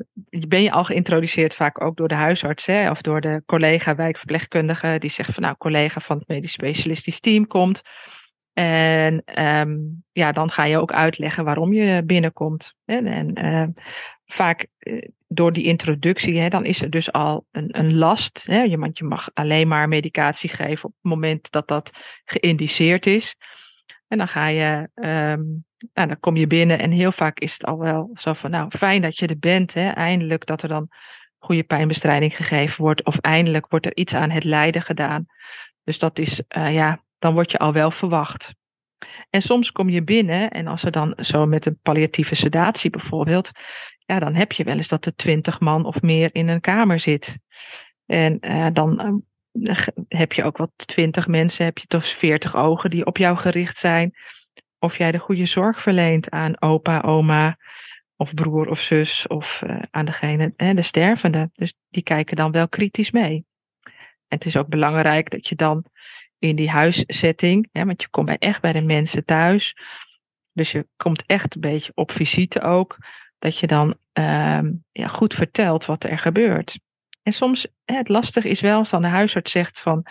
ben 0.49 0.63
je 0.63 0.71
al 0.71 0.85
geïntroduceerd 0.85 1.55
vaak 1.55 1.81
ook 1.81 1.97
door 1.97 2.09
de 2.09 2.15
huisarts 2.15 2.67
hè, 2.67 2.91
of 2.91 3.01
door 3.01 3.21
de 3.21 3.43
collega 3.47 3.95
wijkverpleegkundige. 3.95 4.97
Die 4.99 5.11
zegt 5.11 5.35
van 5.35 5.43
nou, 5.43 5.55
collega 5.59 6.01
van 6.01 6.19
het 6.19 6.29
medisch 6.29 6.53
specialistisch 6.53 7.21
team 7.21 7.47
komt. 7.47 7.83
En 8.53 9.23
um, 9.45 10.05
ja, 10.13 10.33
dan 10.33 10.51
ga 10.51 10.65
je 10.65 10.79
ook 10.79 10.93
uitleggen 10.93 11.45
waarom 11.45 11.73
je 11.73 12.03
binnenkomt. 12.05 12.75
En, 12.85 13.07
en 13.07 13.45
uh, 13.45 13.67
vaak 14.27 14.67
uh, 14.79 15.09
door 15.35 15.53
die 15.53 15.65
introductie, 15.65 16.39
hè, 16.41 16.49
dan 16.49 16.65
is 16.65 16.83
er 16.83 16.91
dus 16.91 17.13
al 17.13 17.47
een, 17.51 17.79
een 17.79 17.95
last. 17.95 18.43
Hè, 18.45 18.77
want 18.77 18.99
je 18.99 19.05
mag 19.05 19.29
alleen 19.33 19.69
maar 19.69 19.89
medicatie 19.89 20.51
geven 20.51 20.85
op 20.85 20.95
het 20.95 21.11
moment 21.11 21.51
dat 21.51 21.69
dat 21.69 21.91
geïndiceerd 22.25 23.07
is. 23.07 23.37
En 24.09 24.19
dan 24.19 24.29
ga 24.29 24.47
je, 24.47 24.89
um, 24.95 25.65
nou, 25.93 26.09
dan 26.09 26.21
kom 26.21 26.37
je 26.37 26.47
binnen 26.47 26.79
en 26.79 26.91
heel 26.91 27.13
vaak 27.13 27.39
is 27.39 27.53
het 27.53 27.65
al 27.65 27.79
wel 27.79 28.11
zo 28.15 28.33
van, 28.33 28.51
nou, 28.51 28.71
fijn 28.79 29.03
dat 29.03 29.19
je 29.19 29.27
er 29.27 29.39
bent. 29.39 29.75
Hè, 29.75 29.89
eindelijk 29.91 30.47
dat 30.47 30.63
er 30.63 30.69
dan 30.69 30.89
goede 31.39 31.63
pijnbestrijding 31.63 32.37
gegeven 32.37 32.83
wordt. 32.83 33.05
Of 33.05 33.19
eindelijk 33.19 33.69
wordt 33.69 33.87
er 33.87 33.97
iets 33.97 34.15
aan 34.15 34.31
het 34.31 34.45
lijden 34.45 34.83
gedaan. 34.83 35.27
Dus 35.85 35.99
dat 35.99 36.19
is, 36.19 36.43
uh, 36.57 36.75
ja, 36.75 37.03
dan 37.19 37.35
word 37.35 37.51
je 37.51 37.59
al 37.59 37.73
wel 37.73 37.91
verwacht. 37.91 38.55
En 39.31 39.43
soms 39.43 39.73
kom 39.73 39.89
je 39.89 40.03
binnen 40.03 40.51
en 40.51 40.67
als 40.67 40.85
er 40.85 40.91
dan 40.91 41.15
zo 41.17 41.47
met 41.47 41.67
een 41.67 41.79
palliatieve 41.83 42.35
sedatie 42.35 42.91
bijvoorbeeld, 42.91 43.51
ja, 44.07 44.19
dan 44.19 44.35
heb 44.35 44.53
je 44.53 44.65
wel 44.65 44.77
eens 44.77 44.89
dat 44.89 45.07
er 45.07 45.15
twintig 45.15 45.61
man 45.61 45.85
of 45.85 46.03
meer 46.03 46.31
in 46.33 46.49
een 46.49 46.61
kamer 46.61 47.01
zit. 47.01 47.39
En 48.07 48.39
uh, 48.41 48.67
dan 48.73 49.23
uh, 49.53 49.87
heb 50.09 50.33
je 50.33 50.45
ook 50.45 50.57
wat 50.57 50.71
twintig 50.77 51.27
mensen, 51.27 51.65
heb 51.65 51.79
je 51.79 51.87
toch 51.87 52.07
veertig 52.07 52.57
ogen 52.57 52.91
die 52.91 53.07
op 53.07 53.17
jou 53.17 53.37
gericht 53.37 53.79
zijn. 53.79 54.15
Of 54.79 54.99
jij 54.99 55.13
de 55.13 55.19
goede 55.19 55.47
zorg 55.47 55.83
verleent 55.83 56.31
aan 56.31 56.61
opa, 56.61 57.01
oma, 57.01 57.57
of 58.17 58.35
broer 58.35 58.69
of 58.69 58.81
zus, 58.81 59.27
of 59.27 59.61
uh, 59.67 59.83
aan 59.91 60.05
degene, 60.05 60.53
de 60.57 60.83
stervende. 60.83 61.51
Dus 61.55 61.75
die 61.89 62.03
kijken 62.03 62.37
dan 62.37 62.51
wel 62.51 62.69
kritisch 62.69 63.11
mee. 63.11 63.45
Het 64.29 64.45
is 64.45 64.57
ook 64.57 64.69
belangrijk 64.69 65.31
dat 65.31 65.49
je 65.49 65.55
dan 65.55 65.85
in 66.39 66.57
die 66.57 66.71
huissetting, 66.71 67.69
hè, 67.73 67.85
want 67.85 68.03
je 68.03 68.09
komt 68.09 68.39
echt 68.39 68.61
bij 68.61 68.73
de 68.73 68.81
mensen 68.81 69.25
thuis. 69.25 69.77
Dus 70.53 70.73
je 70.73 70.87
komt 70.97 71.23
echt 71.27 71.55
een 71.55 71.61
beetje 71.61 71.93
op 71.95 72.13
visite 72.13 72.61
ook 72.61 72.97
dat 73.45 73.59
je 73.59 73.67
dan 73.67 73.95
uh, 74.19 74.61
ja, 74.93 75.09
goed 75.09 75.35
vertelt 75.35 75.85
wat 75.85 76.05
er 76.05 76.19
gebeurt. 76.19 76.79
En 77.23 77.33
soms, 77.33 77.67
het 77.85 78.09
lastige 78.09 78.49
is 78.49 78.61
wel 78.61 78.79
als 78.79 78.91
dan 78.91 79.03
de 79.03 79.09
huisarts 79.09 79.53
zegt 79.53 79.81
van, 79.81 80.07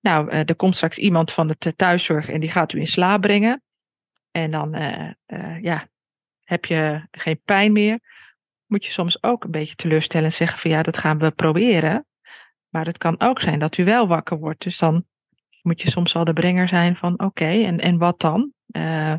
nou, 0.00 0.30
uh, 0.30 0.38
er 0.38 0.56
komt 0.56 0.76
straks 0.76 0.98
iemand 0.98 1.32
van 1.32 1.46
de 1.46 1.74
thuiszorg 1.76 2.28
en 2.28 2.40
die 2.40 2.50
gaat 2.50 2.72
u 2.72 2.78
in 2.78 2.86
slaap 2.86 3.20
brengen. 3.20 3.62
En 4.30 4.50
dan 4.50 4.70
ja, 5.62 5.88
heb 6.44 6.64
je 6.64 7.06
geen 7.10 7.40
pijn 7.44 7.72
meer. 7.72 8.00
Moet 8.66 8.84
je 8.84 8.92
soms 8.92 9.22
ook 9.22 9.44
een 9.44 9.50
beetje 9.50 9.74
teleurstellen 9.74 10.26
en 10.26 10.32
zeggen 10.32 10.58
van 10.58 10.70
ja, 10.70 10.82
dat 10.82 10.98
gaan 10.98 11.18
we 11.18 11.30
proberen. 11.30 12.06
Maar 12.68 12.86
het 12.86 12.98
kan 12.98 13.20
ook 13.20 13.40
zijn 13.40 13.58
dat 13.58 13.76
u 13.76 13.84
wel 13.84 14.06
wakker 14.06 14.38
wordt. 14.38 14.62
Dus 14.62 14.78
dan 14.78 15.04
moet 15.62 15.82
je 15.82 15.90
soms 15.90 16.12
wel 16.12 16.24
de 16.24 16.32
brenger 16.32 16.68
zijn 16.68 16.96
van 16.96 17.20
oké, 17.20 17.44
en, 17.44 17.80
en 17.80 17.98
wat 17.98 18.20
dan? 18.20 18.52
Uh, 18.76 19.14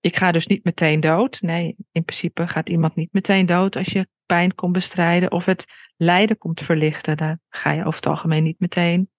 ik 0.00 0.16
ga 0.16 0.32
dus 0.32 0.46
niet 0.46 0.64
meteen 0.64 1.00
dood. 1.00 1.40
Nee, 1.40 1.76
in 1.92 2.04
principe 2.04 2.46
gaat 2.48 2.68
iemand 2.68 2.94
niet 2.94 3.12
meteen 3.12 3.46
dood 3.46 3.76
als 3.76 3.86
je 3.88 4.08
pijn 4.26 4.54
komt 4.54 4.72
bestrijden 4.72 5.30
of 5.32 5.44
het 5.44 5.64
lijden 5.96 6.38
komt 6.38 6.60
verlichten. 6.60 7.16
Dan 7.16 7.38
ga 7.48 7.70
je 7.70 7.80
over 7.84 7.94
het 7.94 8.06
algemeen 8.06 8.42
niet 8.42 8.60
meteen 8.60 9.10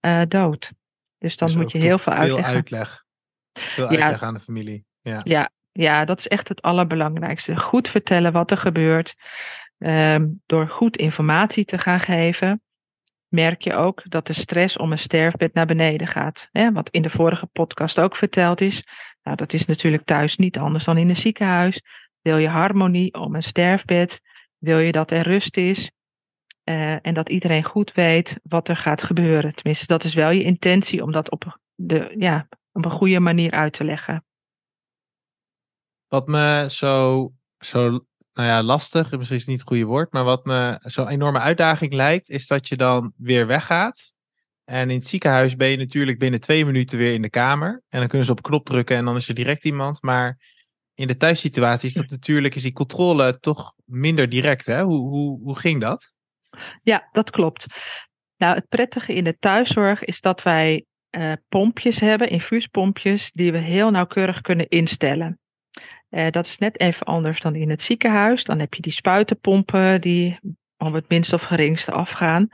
uh, 0.00 0.22
dood. 0.28 0.72
Dus 1.18 1.36
dan 1.36 1.48
Dus 1.48 1.56
moet 1.56 1.72
je 1.72 1.78
heel 1.78 1.98
veel 1.98 2.12
veel 2.12 2.22
uitleggen. 2.22 2.54
uitleg. 2.54 3.04
Veel 3.52 3.92
Ja. 3.92 4.00
uitleg 4.00 4.22
aan 4.22 4.34
de 4.34 4.40
familie. 4.40 4.84
Ja. 5.00 5.20
Ja, 5.24 5.50
ja, 5.72 6.04
dat 6.04 6.18
is 6.18 6.28
echt 6.28 6.48
het 6.48 6.62
allerbelangrijkste. 6.62 7.56
Goed 7.56 7.88
vertellen 7.88 8.32
wat 8.32 8.50
er 8.50 8.56
gebeurt. 8.58 9.14
Ehm, 9.78 10.26
door 10.46 10.68
goed 10.68 10.96
informatie 10.96 11.64
te 11.64 11.78
gaan 11.78 12.00
geven, 12.00 12.62
merk 13.28 13.62
je 13.62 13.74
ook 13.74 14.02
dat 14.10 14.26
de 14.26 14.32
stress 14.32 14.76
om 14.76 14.92
een 14.92 14.98
sterfbed 14.98 15.54
naar 15.54 15.66
beneden 15.66 16.06
gaat. 16.06 16.48
Hè? 16.52 16.72
Wat 16.72 16.88
in 16.90 17.02
de 17.02 17.10
vorige 17.10 17.46
podcast 17.46 18.00
ook 18.00 18.16
verteld 18.16 18.60
is. 18.60 18.84
Nou, 19.26 19.38
dat 19.38 19.52
is 19.52 19.64
natuurlijk 19.64 20.04
thuis 20.04 20.36
niet 20.36 20.58
anders 20.58 20.84
dan 20.84 20.98
in 20.98 21.08
een 21.08 21.16
ziekenhuis. 21.16 21.82
Wil 22.20 22.36
je 22.36 22.48
harmonie 22.48 23.14
om 23.14 23.34
een 23.34 23.42
sterfbed? 23.42 24.20
Wil 24.58 24.78
je 24.78 24.92
dat 24.92 25.10
er 25.10 25.22
rust 25.22 25.56
is? 25.56 25.90
eh, 26.66 27.06
en 27.06 27.14
dat 27.14 27.28
iedereen 27.28 27.64
goed 27.64 27.92
weet 27.92 28.36
wat 28.42 28.68
er 28.68 28.76
gaat 28.76 29.02
gebeuren. 29.02 29.54
Tenminste, 29.54 29.86
dat 29.86 30.04
is 30.04 30.14
wel 30.14 30.30
je 30.30 30.42
intentie 30.42 31.02
om 31.02 31.12
dat 31.12 31.30
op, 31.30 31.58
de, 31.74 32.14
ja, 32.18 32.48
op 32.72 32.84
een 32.84 32.90
goede 32.90 33.20
manier 33.20 33.50
uit 33.50 33.72
te 33.72 33.84
leggen. 33.84 34.24
Wat 36.08 36.26
me 36.26 36.66
zo, 36.70 37.32
zo 37.58 37.80
nou 38.32 38.48
ja, 38.48 38.62
lastig, 38.62 39.16
misschien 39.16 39.36
is 39.36 39.46
niet 39.46 39.58
het 39.58 39.68
goede 39.68 39.84
woord, 39.84 40.12
maar 40.12 40.24
wat 40.24 40.44
me 40.44 40.78
zo'n 40.80 41.08
enorme 41.08 41.38
uitdaging 41.38 41.92
lijkt, 41.92 42.30
is 42.30 42.46
dat 42.46 42.68
je 42.68 42.76
dan 42.76 43.12
weer 43.16 43.46
weggaat. 43.46 44.14
En 44.66 44.90
in 44.90 44.96
het 44.96 45.06
ziekenhuis 45.06 45.56
ben 45.56 45.68
je 45.68 45.76
natuurlijk 45.76 46.18
binnen 46.18 46.40
twee 46.40 46.64
minuten 46.64 46.98
weer 46.98 47.12
in 47.12 47.22
de 47.22 47.30
kamer. 47.30 47.82
En 47.88 47.98
dan 47.98 48.08
kunnen 48.08 48.26
ze 48.26 48.32
op 48.32 48.42
knop 48.42 48.64
drukken 48.64 48.96
en 48.96 49.04
dan 49.04 49.16
is 49.16 49.28
er 49.28 49.34
direct 49.34 49.64
iemand. 49.64 50.02
Maar 50.02 50.38
in 50.94 51.06
de 51.06 51.16
thuissituatie 51.16 51.88
is 51.88 51.94
dat 51.94 52.10
natuurlijk, 52.10 52.54
is 52.54 52.62
die 52.62 52.72
controle 52.72 53.38
toch 53.38 53.74
minder 53.84 54.28
direct. 54.28 54.66
Hè? 54.66 54.82
Hoe, 54.82 55.08
hoe, 55.08 55.40
hoe 55.42 55.58
ging 55.58 55.80
dat? 55.80 56.14
Ja, 56.82 57.08
dat 57.12 57.30
klopt. 57.30 57.66
Nou, 58.36 58.54
het 58.54 58.68
prettige 58.68 59.14
in 59.14 59.24
de 59.24 59.36
thuiszorg 59.38 60.04
is 60.04 60.20
dat 60.20 60.42
wij 60.42 60.84
eh, 61.10 61.32
pompjes 61.48 62.00
hebben, 62.00 62.30
infuuspompjes, 62.30 63.30
die 63.32 63.52
we 63.52 63.58
heel 63.58 63.90
nauwkeurig 63.90 64.40
kunnen 64.40 64.68
instellen. 64.68 65.38
Eh, 66.08 66.30
dat 66.30 66.46
is 66.46 66.58
net 66.58 66.80
even 66.80 67.06
anders 67.06 67.40
dan 67.40 67.54
in 67.54 67.70
het 67.70 67.82
ziekenhuis. 67.82 68.44
Dan 68.44 68.58
heb 68.58 68.74
je 68.74 68.82
die 68.82 68.92
spuitenpompen 68.92 70.00
die 70.00 70.38
om 70.76 70.94
het 70.94 71.08
minst 71.08 71.32
of 71.32 71.42
geringste 71.42 71.92
afgaan. 71.92 72.48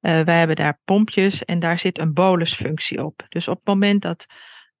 Eh, 0.00 0.20
wij 0.20 0.38
hebben 0.38 0.56
daar 0.56 0.80
pompjes 0.84 1.44
en 1.44 1.60
daar 1.60 1.78
zit 1.78 1.98
een 1.98 2.12
bolusfunctie 2.12 3.04
op. 3.04 3.22
Dus 3.28 3.48
op 3.48 3.56
het 3.56 3.66
moment 3.66 4.02
dat 4.02 4.26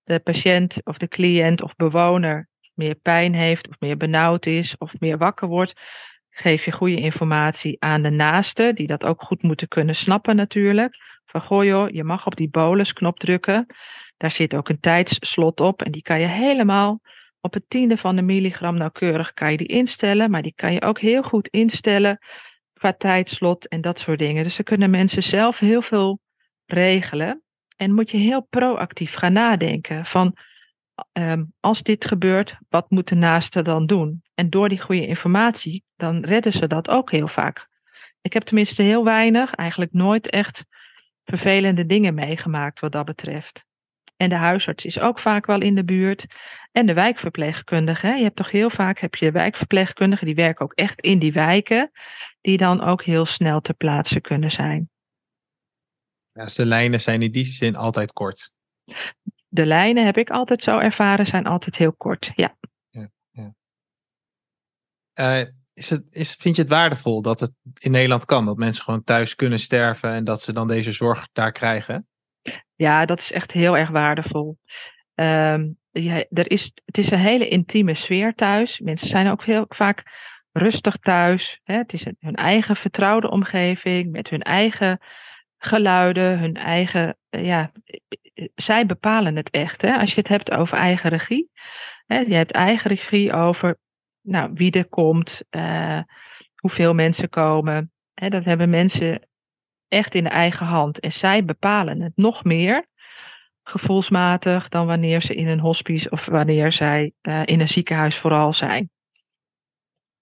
de 0.04 0.18
patiënt 0.18 0.80
of 0.84 0.96
de 0.96 1.08
cliënt 1.08 1.62
of 1.62 1.76
bewoner 1.76 2.48
meer 2.74 2.94
pijn 2.94 3.34
heeft 3.34 3.68
of 3.68 3.76
meer 3.78 3.96
benauwd 3.96 4.46
is 4.46 4.78
of 4.78 4.92
meer 4.98 5.18
wakker 5.18 5.48
wordt, 5.48 5.80
geef 6.30 6.64
je 6.64 6.72
goede 6.72 7.00
informatie 7.00 7.76
aan 7.78 8.02
de 8.02 8.10
naasten, 8.10 8.74
die 8.74 8.86
dat 8.86 9.04
ook 9.04 9.22
goed 9.22 9.42
moeten 9.42 9.68
kunnen 9.68 9.94
snappen 9.94 10.36
natuurlijk. 10.36 10.96
Van 11.26 11.40
goh 11.40 11.64
joh, 11.64 11.90
je 11.90 12.04
mag 12.04 12.26
op 12.26 12.36
die 12.36 12.50
bolusknop 12.50 13.18
drukken. 13.18 13.66
Daar 14.16 14.30
zit 14.30 14.54
ook 14.54 14.68
een 14.68 14.80
tijdsslot 14.80 15.60
op 15.60 15.82
en 15.82 15.92
die 15.92 16.02
kan 16.02 16.20
je 16.20 16.26
helemaal 16.26 17.00
op 17.40 17.54
het 17.54 17.64
tiende 17.68 17.96
van 17.96 18.16
de 18.16 18.22
milligram 18.22 18.76
nauwkeurig 18.76 19.32
kan 19.32 19.50
je 19.50 19.56
die 19.56 19.66
instellen, 19.66 20.30
maar 20.30 20.42
die 20.42 20.54
kan 20.54 20.72
je 20.72 20.82
ook 20.82 21.00
heel 21.00 21.22
goed 21.22 21.48
instellen 21.48 22.18
qua 22.80 22.92
tijdslot 22.92 23.68
en 23.68 23.80
dat 23.80 23.98
soort 23.98 24.18
dingen. 24.18 24.44
Dus 24.44 24.56
dan 24.56 24.64
kunnen 24.64 24.90
mensen 24.90 25.22
zelf 25.22 25.58
heel 25.58 25.82
veel 25.82 26.20
regelen 26.66 27.42
en 27.76 27.94
moet 27.94 28.10
je 28.10 28.16
heel 28.16 28.40
proactief 28.40 29.14
gaan 29.14 29.32
nadenken 29.32 30.06
van 30.06 30.36
ehm, 31.12 31.44
als 31.60 31.82
dit 31.82 32.04
gebeurt, 32.04 32.56
wat 32.68 32.90
moet 32.90 33.08
de 33.08 33.14
naaste 33.14 33.62
dan 33.62 33.86
doen? 33.86 34.22
En 34.34 34.50
door 34.50 34.68
die 34.68 34.80
goede 34.80 35.06
informatie, 35.06 35.84
dan 35.96 36.24
redden 36.24 36.52
ze 36.52 36.66
dat 36.66 36.88
ook 36.88 37.10
heel 37.10 37.28
vaak. 37.28 37.68
Ik 38.20 38.32
heb 38.32 38.42
tenminste 38.42 38.82
heel 38.82 39.04
weinig, 39.04 39.54
eigenlijk 39.54 39.92
nooit 39.92 40.30
echt 40.30 40.64
vervelende 41.24 41.86
dingen 41.86 42.14
meegemaakt 42.14 42.80
wat 42.80 42.92
dat 42.92 43.04
betreft. 43.04 43.64
En 44.20 44.28
de 44.28 44.34
huisarts 44.34 44.84
is 44.84 44.98
ook 44.98 45.20
vaak 45.20 45.46
wel 45.46 45.60
in 45.60 45.74
de 45.74 45.84
buurt. 45.84 46.26
En 46.72 46.86
de 46.86 46.94
wijkverpleegkundige. 46.94 48.06
Je 48.06 48.22
hebt 48.22 48.36
toch 48.36 48.50
heel 48.50 48.70
vaak 48.70 48.98
heb 48.98 49.14
je 49.14 49.30
wijkverpleegkundigen, 49.30 50.26
die 50.26 50.34
werken 50.34 50.64
ook 50.64 50.72
echt 50.72 51.00
in 51.00 51.18
die 51.18 51.32
wijken, 51.32 51.90
die 52.40 52.58
dan 52.58 52.80
ook 52.80 53.02
heel 53.02 53.26
snel 53.26 53.60
ter 53.60 53.74
plaatse 53.74 54.20
kunnen 54.20 54.50
zijn. 54.50 54.90
Ja, 56.32 56.42
dus 56.42 56.54
de 56.54 56.66
lijnen 56.66 57.00
zijn 57.00 57.22
in 57.22 57.30
die 57.30 57.44
zin 57.44 57.76
altijd 57.76 58.12
kort. 58.12 58.52
De 59.48 59.66
lijnen, 59.66 60.04
heb 60.04 60.16
ik 60.16 60.30
altijd 60.30 60.62
zo 60.62 60.78
ervaren, 60.78 61.26
zijn 61.26 61.46
altijd 61.46 61.76
heel 61.76 61.92
kort. 61.92 62.30
Ja. 62.34 62.56
Uh, 65.14 65.40
is 65.72 65.90
het, 65.90 66.06
is, 66.10 66.34
vind 66.34 66.56
je 66.56 66.62
het 66.62 66.70
waardevol 66.70 67.22
dat 67.22 67.40
het 67.40 67.52
in 67.78 67.90
Nederland 67.90 68.24
kan? 68.24 68.44
Dat 68.44 68.56
mensen 68.56 68.84
gewoon 68.84 69.04
thuis 69.04 69.34
kunnen 69.34 69.58
sterven 69.58 70.10
en 70.10 70.24
dat 70.24 70.40
ze 70.40 70.52
dan 70.52 70.68
deze 70.68 70.92
zorg 70.92 71.28
daar 71.32 71.52
krijgen? 71.52 72.09
Ja, 72.80 73.04
dat 73.04 73.20
is 73.20 73.32
echt 73.32 73.52
heel 73.52 73.76
erg 73.76 73.88
waardevol. 73.88 74.58
Ja, 75.92 76.24
er 76.30 76.50
is, 76.50 76.72
het 76.84 76.98
is 76.98 77.10
een 77.10 77.18
hele 77.18 77.48
intieme 77.48 77.94
sfeer 77.94 78.34
thuis. 78.34 78.78
Mensen 78.78 79.08
zijn 79.08 79.30
ook 79.30 79.44
heel 79.44 79.64
vaak 79.68 80.02
rustig 80.52 80.96
thuis. 80.96 81.60
Hè? 81.64 81.76
Het 81.76 81.92
is 81.92 82.04
een, 82.04 82.16
hun 82.20 82.34
eigen 82.34 82.76
vertrouwde 82.76 83.30
omgeving 83.30 84.12
met 84.12 84.28
hun 84.28 84.42
eigen 84.42 85.00
geluiden, 85.58 86.38
hun 86.38 86.54
eigen. 86.54 87.16
Ja, 87.30 87.72
zij 88.54 88.86
bepalen 88.86 89.36
het 89.36 89.50
echt. 89.50 89.82
Hè? 89.82 89.96
Als 89.96 90.10
je 90.10 90.20
het 90.20 90.28
hebt 90.28 90.50
over 90.50 90.78
eigen 90.78 91.10
regie. 91.10 91.50
Hè? 92.06 92.18
Je 92.18 92.34
hebt 92.34 92.52
eigen 92.52 92.90
regie 92.90 93.32
over 93.32 93.78
nou, 94.20 94.50
wie 94.54 94.72
er 94.72 94.88
komt, 94.88 95.42
uh, 95.50 96.02
hoeveel 96.54 96.94
mensen 96.94 97.28
komen. 97.28 97.92
Hè? 98.14 98.28
Dat 98.28 98.44
hebben 98.44 98.70
mensen 98.70 99.28
echt 99.90 100.14
in 100.14 100.24
de 100.24 100.30
eigen 100.30 100.66
hand. 100.66 101.00
En 101.00 101.12
zij 101.12 101.44
bepalen 101.44 102.00
het 102.00 102.12
nog 102.14 102.44
meer 102.44 102.86
gevoelsmatig 103.62 104.68
dan 104.68 104.86
wanneer 104.86 105.22
ze 105.22 105.34
in 105.34 105.48
een 105.48 105.60
hospice 105.60 106.10
of 106.10 106.24
wanneer 106.24 106.72
zij 106.72 107.12
uh, 107.22 107.42
in 107.44 107.60
een 107.60 107.68
ziekenhuis 107.68 108.18
vooral 108.18 108.52
zijn. 108.52 108.90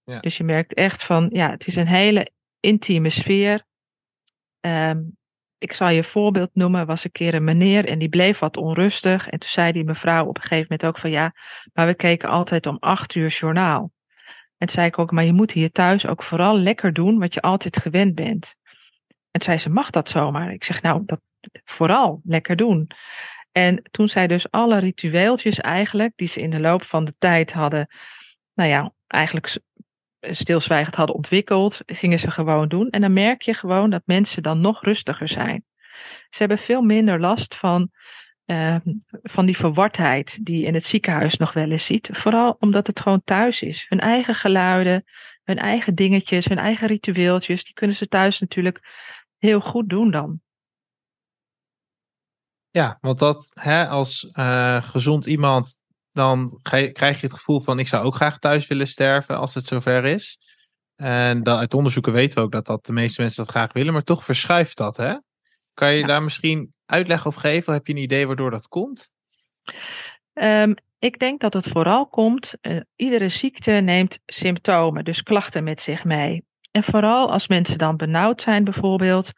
Ja. 0.03 0.19
Dus 0.19 0.37
je 0.37 0.43
merkt 0.43 0.73
echt 0.73 1.05
van, 1.05 1.29
ja, 1.31 1.51
het 1.51 1.67
is 1.67 1.75
een 1.75 1.87
hele 1.87 2.31
intieme 2.59 3.09
sfeer. 3.09 3.65
Um, 4.61 5.17
ik 5.57 5.73
zal 5.73 5.89
je 5.89 5.97
een 5.97 6.03
voorbeeld 6.03 6.49
noemen, 6.53 6.85
was 6.85 7.03
een 7.03 7.11
keer 7.11 7.33
een 7.33 7.43
meneer 7.43 7.85
en 7.85 7.99
die 7.99 8.09
bleef 8.09 8.39
wat 8.39 8.57
onrustig. 8.57 9.27
En 9.27 9.39
toen 9.39 9.49
zei 9.49 9.71
die 9.71 9.83
mevrouw 9.83 10.25
op 10.25 10.35
een 10.35 10.41
gegeven 10.41 10.67
moment 10.69 10.85
ook 10.85 10.97
van 10.97 11.09
ja, 11.09 11.33
maar 11.73 11.87
we 11.87 11.95
keken 11.95 12.29
altijd 12.29 12.65
om 12.65 12.77
acht 12.79 13.15
uur 13.15 13.29
journaal. 13.29 13.91
En 14.57 14.67
toen 14.67 14.75
zei 14.75 14.87
ik 14.87 14.99
ook, 14.99 15.11
maar 15.11 15.23
je 15.23 15.33
moet 15.33 15.51
hier 15.51 15.71
thuis 15.71 16.07
ook 16.07 16.23
vooral 16.23 16.57
lekker 16.57 16.93
doen 16.93 17.19
wat 17.19 17.33
je 17.33 17.41
altijd 17.41 17.77
gewend 17.77 18.15
bent. 18.15 18.55
En 19.31 19.41
zei 19.41 19.57
ze, 19.57 19.69
mag 19.69 19.89
dat 19.89 20.09
zomaar? 20.09 20.53
Ik 20.53 20.63
zeg, 20.63 20.81
nou, 20.81 21.03
dat 21.05 21.19
vooral 21.65 22.21
lekker 22.23 22.55
doen. 22.55 22.91
En 23.51 23.81
toen 23.91 24.09
zij 24.09 24.27
dus 24.27 24.51
alle 24.51 24.79
ritueeltjes 24.79 25.59
eigenlijk, 25.59 26.13
die 26.15 26.27
ze 26.27 26.41
in 26.41 26.49
de 26.49 26.59
loop 26.59 26.83
van 26.83 27.05
de 27.05 27.15
tijd 27.19 27.51
hadden, 27.51 27.87
nou 28.53 28.69
ja, 28.69 28.91
eigenlijk 29.07 29.57
stilzwijgend 30.19 30.95
hadden 30.95 31.15
ontwikkeld, 31.15 31.81
gingen 31.85 32.19
ze 32.19 32.31
gewoon 32.31 32.67
doen. 32.67 32.89
En 32.89 33.01
dan 33.01 33.13
merk 33.13 33.41
je 33.41 33.53
gewoon 33.53 33.89
dat 33.89 34.01
mensen 34.05 34.43
dan 34.43 34.61
nog 34.61 34.83
rustiger 34.83 35.27
zijn. 35.27 35.63
Ze 36.29 36.37
hebben 36.37 36.57
veel 36.57 36.81
minder 36.81 37.19
last 37.19 37.55
van, 37.55 37.89
uh, 38.45 38.75
van 39.23 39.45
die 39.45 39.57
verwardheid 39.57 40.37
die 40.41 40.59
je 40.59 40.65
in 40.65 40.73
het 40.73 40.85
ziekenhuis 40.85 41.37
nog 41.37 41.53
wel 41.53 41.71
eens 41.71 41.85
ziet. 41.85 42.09
Vooral 42.11 42.55
omdat 42.59 42.87
het 42.87 42.99
gewoon 42.99 43.21
thuis 43.23 43.61
is. 43.61 43.85
Hun 43.89 43.99
eigen 43.99 44.35
geluiden, 44.35 45.03
hun 45.43 45.57
eigen 45.57 45.95
dingetjes, 45.95 46.45
hun 46.45 46.57
eigen 46.57 46.87
ritueeltjes, 46.87 47.63
die 47.63 47.73
kunnen 47.73 47.95
ze 47.95 48.07
thuis 48.07 48.39
natuurlijk 48.39 48.79
heel 49.39 49.59
goed 49.59 49.89
doen 49.89 50.11
dan. 50.11 50.41
Ja, 52.71 52.97
want 53.01 53.19
dat 53.19 53.47
hè, 53.53 53.87
als 53.87 54.29
uh, 54.33 54.83
gezond 54.83 55.25
iemand, 55.25 55.77
dan 56.11 56.59
krijg 56.61 57.19
je 57.21 57.27
het 57.27 57.33
gevoel 57.33 57.59
van 57.59 57.79
ik 57.79 57.87
zou 57.87 58.05
ook 58.05 58.15
graag 58.15 58.39
thuis 58.39 58.67
willen 58.67 58.87
sterven 58.87 59.37
als 59.37 59.53
het 59.53 59.65
zover 59.65 60.05
is. 60.05 60.39
En 60.95 61.43
dat, 61.43 61.59
uit 61.59 61.73
onderzoeken 61.73 62.13
weten 62.13 62.37
we 62.37 62.43
ook 62.43 62.51
dat, 62.51 62.65
dat 62.65 62.85
de 62.85 62.93
meeste 62.93 63.21
mensen 63.21 63.43
dat 63.43 63.51
graag 63.51 63.73
willen, 63.73 63.93
maar 63.93 64.03
toch 64.03 64.23
verschuift 64.23 64.77
dat. 64.77 64.97
Hè? 64.97 65.15
Kan 65.73 65.91
je 65.91 65.99
ja. 65.99 66.07
daar 66.07 66.23
misschien 66.23 66.73
uitleg 66.85 67.27
over 67.27 67.39
geven? 67.39 67.73
Heb 67.73 67.87
je 67.87 67.93
een 67.93 67.99
idee 67.99 68.27
waardoor 68.27 68.51
dat 68.51 68.67
komt? 68.67 69.11
Um, 70.33 70.75
ik 70.99 71.19
denk 71.19 71.41
dat 71.41 71.53
het 71.53 71.67
vooral 71.67 72.07
komt, 72.07 72.53
uh, 72.61 72.81
iedere 72.95 73.29
ziekte 73.29 73.71
neemt 73.71 74.19
symptomen, 74.25 75.03
dus 75.03 75.23
klachten 75.23 75.63
met 75.63 75.81
zich 75.81 76.03
mee. 76.03 76.43
En 76.79 76.85
vooral 76.85 77.31
als 77.31 77.47
mensen 77.47 77.77
dan 77.77 77.97
benauwd 77.97 78.41
zijn 78.41 78.63
bijvoorbeeld, 78.63 79.31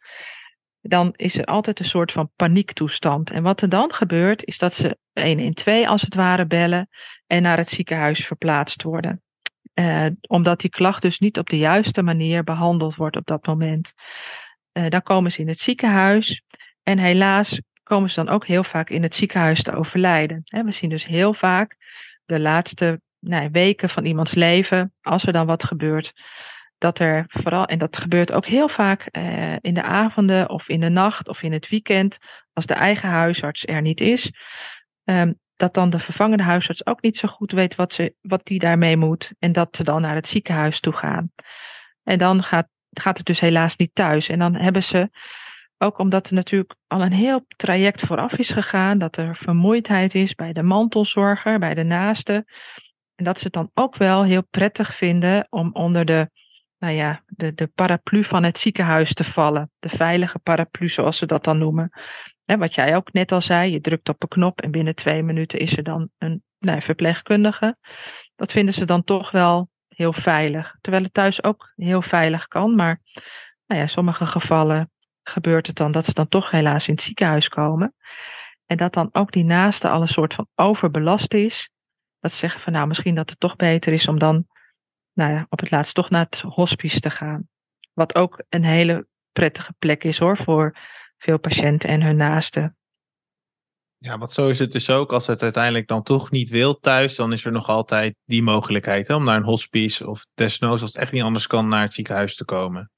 dan 0.80 1.12
is 1.16 1.36
er 1.36 1.44
altijd 1.44 1.78
een 1.78 1.84
soort 1.84 2.12
van 2.12 2.30
paniektoestand. 2.36 3.30
En 3.30 3.42
wat 3.42 3.60
er 3.60 3.68
dan 3.68 3.92
gebeurt, 3.92 4.44
is 4.44 4.58
dat 4.58 4.74
ze 4.74 4.98
112 5.12 5.86
als 5.86 6.02
het 6.02 6.14
ware 6.14 6.46
bellen 6.46 6.88
en 7.26 7.42
naar 7.42 7.56
het 7.56 7.70
ziekenhuis 7.70 8.26
verplaatst 8.26 8.82
worden. 8.82 9.22
Uh, 9.74 10.06
omdat 10.20 10.60
die 10.60 10.70
klacht 10.70 11.02
dus 11.02 11.18
niet 11.18 11.38
op 11.38 11.48
de 11.48 11.58
juiste 11.58 12.02
manier 12.02 12.44
behandeld 12.44 12.94
wordt 12.94 13.16
op 13.16 13.26
dat 13.26 13.46
moment. 13.46 13.92
Uh, 14.72 14.88
dan 14.88 15.02
komen 15.02 15.32
ze 15.32 15.40
in 15.40 15.48
het 15.48 15.60
ziekenhuis 15.60 16.42
en 16.82 16.98
helaas 16.98 17.60
komen 17.82 18.10
ze 18.10 18.24
dan 18.24 18.34
ook 18.34 18.46
heel 18.46 18.64
vaak 18.64 18.90
in 18.90 19.02
het 19.02 19.14
ziekenhuis 19.14 19.62
te 19.62 19.74
overlijden. 19.74 20.42
we 20.44 20.72
zien 20.72 20.90
dus 20.90 21.06
heel 21.06 21.34
vaak 21.34 21.76
de 22.24 22.40
laatste 22.40 23.00
weken 23.52 23.88
van 23.88 24.04
iemands 24.04 24.34
leven, 24.34 24.92
als 25.00 25.26
er 25.26 25.32
dan 25.32 25.46
wat 25.46 25.64
gebeurt, 25.64 26.12
dat 26.82 26.98
er 26.98 27.24
vooral, 27.28 27.64
en 27.64 27.78
dat 27.78 27.96
gebeurt 27.96 28.32
ook 28.32 28.46
heel 28.46 28.68
vaak 28.68 29.08
uh, 29.12 29.56
in 29.60 29.74
de 29.74 29.82
avonden 29.82 30.50
of 30.50 30.68
in 30.68 30.80
de 30.80 30.88
nacht 30.88 31.28
of 31.28 31.42
in 31.42 31.52
het 31.52 31.68
weekend, 31.68 32.18
als 32.52 32.66
de 32.66 32.74
eigen 32.74 33.08
huisarts 33.08 33.66
er 33.66 33.82
niet 33.82 34.00
is, 34.00 34.32
um, 35.04 35.38
dat 35.56 35.74
dan 35.74 35.90
de 35.90 35.98
vervangende 35.98 36.42
huisarts 36.42 36.86
ook 36.86 37.02
niet 37.02 37.16
zo 37.16 37.28
goed 37.28 37.52
weet 37.52 37.74
wat, 37.74 37.92
ze, 37.92 38.14
wat 38.20 38.40
die 38.44 38.58
daarmee 38.58 38.96
moet 38.96 39.32
en 39.38 39.52
dat 39.52 39.76
ze 39.76 39.84
dan 39.84 40.00
naar 40.00 40.14
het 40.14 40.28
ziekenhuis 40.28 40.80
toe 40.80 40.92
gaan. 40.92 41.30
En 42.02 42.18
dan 42.18 42.42
gaat, 42.42 42.68
gaat 42.90 43.16
het 43.16 43.26
dus 43.26 43.40
helaas 43.40 43.76
niet 43.76 43.94
thuis. 43.94 44.28
En 44.28 44.38
dan 44.38 44.54
hebben 44.54 44.82
ze, 44.82 45.10
ook 45.78 45.98
omdat 45.98 46.26
er 46.26 46.34
natuurlijk 46.34 46.74
al 46.86 47.02
een 47.02 47.12
heel 47.12 47.44
traject 47.56 48.00
vooraf 48.00 48.32
is 48.32 48.50
gegaan, 48.50 48.98
dat 48.98 49.16
er 49.16 49.36
vermoeidheid 49.36 50.14
is 50.14 50.34
bij 50.34 50.52
de 50.52 50.62
mantelzorger, 50.62 51.58
bij 51.58 51.74
de 51.74 51.82
naaste. 51.82 52.44
En 53.14 53.24
dat 53.24 53.38
ze 53.38 53.44
het 53.44 53.52
dan 53.52 53.70
ook 53.74 53.96
wel 53.96 54.24
heel 54.24 54.46
prettig 54.50 54.96
vinden 54.96 55.46
om 55.50 55.70
onder 55.72 56.04
de 56.04 56.30
nou 56.82 56.94
ja, 56.94 57.22
de, 57.26 57.54
de 57.54 57.66
paraplu 57.66 58.24
van 58.24 58.42
het 58.42 58.58
ziekenhuis 58.58 59.14
te 59.14 59.24
vallen. 59.24 59.70
De 59.78 59.88
veilige 59.88 60.38
paraplu, 60.38 60.88
zoals 60.88 61.16
ze 61.18 61.26
dat 61.26 61.44
dan 61.44 61.58
noemen. 61.58 61.90
En 62.44 62.58
wat 62.58 62.74
jij 62.74 62.96
ook 62.96 63.12
net 63.12 63.32
al 63.32 63.42
zei, 63.42 63.72
je 63.72 63.80
drukt 63.80 64.08
op 64.08 64.22
een 64.22 64.28
knop 64.28 64.60
en 64.60 64.70
binnen 64.70 64.94
twee 64.94 65.22
minuten 65.22 65.58
is 65.58 65.76
er 65.76 65.82
dan 65.82 66.08
een 66.18 66.42
nou, 66.58 66.82
verpleegkundige. 66.82 67.76
Dat 68.36 68.52
vinden 68.52 68.74
ze 68.74 68.84
dan 68.84 69.04
toch 69.04 69.30
wel 69.30 69.70
heel 69.88 70.12
veilig. 70.12 70.76
Terwijl 70.80 71.04
het 71.04 71.14
thuis 71.14 71.44
ook 71.44 71.72
heel 71.76 72.02
veilig 72.02 72.48
kan, 72.48 72.74
maar 72.74 73.00
nou 73.66 73.80
ja, 73.80 73.86
in 73.86 73.88
sommige 73.88 74.26
gevallen 74.26 74.90
gebeurt 75.22 75.66
het 75.66 75.76
dan 75.76 75.92
dat 75.92 76.06
ze 76.06 76.12
dan 76.14 76.28
toch 76.28 76.50
helaas 76.50 76.88
in 76.88 76.94
het 76.94 77.02
ziekenhuis 77.02 77.48
komen. 77.48 77.94
En 78.66 78.76
dat 78.76 78.92
dan 78.92 79.08
ook 79.12 79.32
die 79.32 79.44
naaste 79.44 79.88
al 79.88 80.00
een 80.00 80.08
soort 80.08 80.34
van 80.34 80.46
overbelast 80.54 81.34
is. 81.34 81.70
Dat 82.20 82.32
ze 82.32 82.38
zeggen 82.38 82.60
van 82.60 82.72
nou, 82.72 82.86
misschien 82.86 83.14
dat 83.14 83.30
het 83.30 83.40
toch 83.40 83.56
beter 83.56 83.92
is 83.92 84.08
om 84.08 84.18
dan 84.18 84.46
nou 85.12 85.32
ja, 85.32 85.46
op 85.48 85.60
het 85.60 85.70
laatst 85.70 85.94
toch 85.94 86.10
naar 86.10 86.24
het 86.30 86.40
hospice 86.40 87.00
te 87.00 87.10
gaan. 87.10 87.48
Wat 87.92 88.14
ook 88.14 88.42
een 88.48 88.64
hele 88.64 89.06
prettige 89.32 89.74
plek 89.78 90.04
is 90.04 90.18
hoor, 90.18 90.36
voor 90.36 90.78
veel 91.18 91.38
patiënten 91.38 91.88
en 91.88 92.02
hun 92.02 92.16
naasten. 92.16 92.76
Ja, 93.98 94.18
want 94.18 94.32
zo 94.32 94.48
is 94.48 94.58
het 94.58 94.72
dus 94.72 94.90
ook. 94.90 95.12
Als 95.12 95.26
het 95.26 95.42
uiteindelijk 95.42 95.88
dan 95.88 96.02
toch 96.02 96.30
niet 96.30 96.50
wil 96.50 96.78
thuis, 96.78 97.16
dan 97.16 97.32
is 97.32 97.44
er 97.44 97.52
nog 97.52 97.68
altijd 97.68 98.14
die 98.24 98.42
mogelijkheid 98.42 99.08
hè, 99.08 99.14
om 99.14 99.24
naar 99.24 99.36
een 99.36 99.42
hospice 99.42 100.08
of 100.08 100.26
desnoods, 100.34 100.82
als 100.82 100.92
het 100.92 101.02
echt 101.02 101.12
niet 101.12 101.22
anders 101.22 101.46
kan, 101.46 101.68
naar 101.68 101.82
het 101.82 101.94
ziekenhuis 101.94 102.34
te 102.34 102.44
komen. 102.44 102.90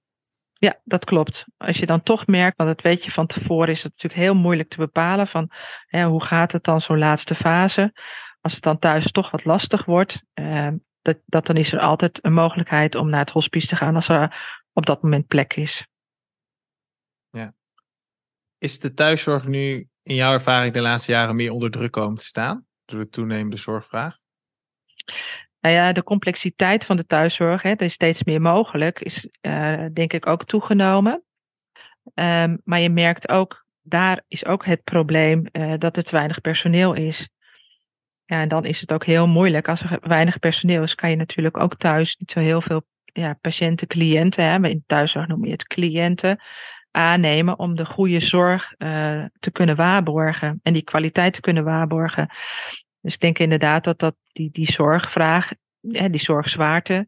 Ja, 0.53 0.81
dat 0.85 1.05
klopt. 1.05 1.45
Als 1.57 1.77
je 1.77 1.87
dan 1.87 2.03
toch 2.03 2.27
merkt, 2.27 2.57
want 2.57 2.77
dat 2.77 2.83
weet 2.83 3.05
je 3.05 3.11
van 3.11 3.27
tevoren, 3.27 3.69
is 3.69 3.83
het 3.83 3.93
natuurlijk 3.93 4.23
heel 4.23 4.35
moeilijk 4.35 4.69
te 4.69 4.77
bepalen 4.77 5.27
van 5.27 5.51
hè, 5.87 6.05
hoe 6.05 6.25
gaat 6.25 6.53
het 6.53 6.65
dan 6.65 6.81
zo'n 6.81 6.99
laatste 6.99 7.35
fase. 7.35 7.93
Als 8.41 8.55
het 8.55 8.63
dan 8.63 8.79
thuis 8.79 9.11
toch 9.11 9.31
wat 9.31 9.45
lastig 9.45 9.85
wordt, 9.85 10.25
eh, 10.33 10.69
dat, 11.05 11.19
dat 11.27 11.47
dan 11.47 11.57
is 11.57 11.73
er 11.73 11.79
altijd 11.79 12.25
een 12.25 12.33
mogelijkheid 12.33 12.95
om 12.95 13.11
naar 13.11 13.21
het 13.21 13.31
hospice 13.31 13.67
te 13.67 13.77
gaan 13.77 13.95
als 13.95 14.09
er 14.09 14.63
op 14.73 14.87
dat 14.87 15.03
moment 15.03 15.27
plek 15.27 15.55
is. 15.55 15.87
Ja. 17.31 17.53
Is 18.59 18.79
de 18.79 18.95
thuiszorg 18.95 19.47
nu 19.47 19.89
in 20.03 20.15
jouw 20.15 20.33
ervaring 20.33 20.75
de 20.75 20.81
laatste 20.81 21.13
jaren 21.13 21.37
meer 21.37 21.51
onder 21.51 21.71
druk 21.71 21.91
komen 21.91 22.19
te 22.19 22.25
staan 22.25 22.67
door 22.85 23.01
de 23.01 23.09
toenemende 23.09 23.57
zorgvraag? 23.57 24.19
Nou 25.61 25.75
ja, 25.75 25.93
de 25.93 26.03
complexiteit 26.03 26.85
van 26.85 26.97
de 26.97 27.07
thuiszorg, 27.07 27.63
hè, 27.63 27.71
er 27.71 27.83
is 27.83 27.93
steeds 27.93 28.25
meer 28.25 28.41
mogelijk, 28.41 29.01
is 29.01 29.29
uh, 29.41 29.87
denk 29.93 30.13
ik 30.13 30.27
ook 30.27 30.45
toegenomen. 30.45 31.25
Um, 32.15 32.61
maar 32.65 32.81
je 32.81 32.91
merkt 32.91 33.29
ook, 33.29 33.67
daar 33.83 34.25
is 34.29 34.45
ook 34.45 34.65
het 34.65 34.85
probleem 34.85 35.47
uh, 35.53 35.75
dat 35.79 35.97
er 35.97 36.05
te 36.05 36.11
weinig 36.11 36.41
personeel 36.41 36.95
is. 36.95 37.29
Ja, 38.27 38.41
en 38.41 38.49
dan 38.49 38.65
is 38.65 38.81
het 38.81 38.93
ook 38.93 39.05
heel 39.05 39.27
moeilijk. 39.27 39.69
Als 39.69 39.81
er 39.81 39.99
weinig 40.01 40.39
personeel 40.39 40.83
is, 40.83 40.95
kan 40.95 41.11
je 41.11 41.17
natuurlijk 41.17 41.57
ook 41.57 41.77
thuis 41.77 42.17
niet 42.17 42.31
zo 42.31 42.41
heel 42.41 42.61
veel 42.61 42.83
ja, 43.05 43.39
patiënten, 43.41 43.87
cliënten, 43.87 44.45
hè, 44.45 44.69
in 44.69 44.85
thuiszorg 44.87 45.27
noem 45.27 45.45
je 45.45 45.51
het 45.51 45.67
cliënten, 45.67 46.41
aannemen 46.91 47.59
om 47.59 47.77
de 47.77 47.85
goede 47.85 48.21
zorg 48.21 48.75
uh, 48.79 49.25
te 49.41 49.51
kunnen 49.51 49.77
waarborgen 49.77 50.61
en 50.63 50.73
die 50.73 50.83
kwaliteit 50.83 51.35
te 51.35 51.41
kunnen 51.41 51.65
waarborgen. 51.65 52.29
Dus 53.01 53.15
ik 53.15 53.21
denk 53.21 53.39
inderdaad 53.39 53.85
dat, 53.85 53.99
dat 53.99 54.15
die, 54.33 54.51
die 54.53 54.73
zorgvraag, 54.73 55.51
hè, 55.81 56.11
die 56.11 56.21
zorgzwaarte, 56.21 57.07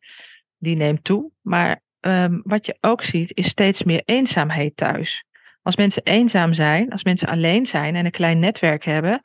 die 0.58 0.76
neemt 0.76 1.04
toe. 1.04 1.30
Maar 1.42 1.82
um, 2.00 2.40
wat 2.44 2.66
je 2.66 2.76
ook 2.80 3.02
ziet, 3.02 3.36
is 3.36 3.48
steeds 3.48 3.82
meer 3.82 4.02
eenzaamheid 4.04 4.76
thuis. 4.76 5.24
Als 5.62 5.76
mensen 5.76 6.02
eenzaam 6.02 6.54
zijn, 6.54 6.90
als 6.90 7.02
mensen 7.02 7.28
alleen 7.28 7.66
zijn 7.66 7.96
en 7.96 8.04
een 8.04 8.10
klein 8.10 8.38
netwerk 8.38 8.84
hebben, 8.84 9.22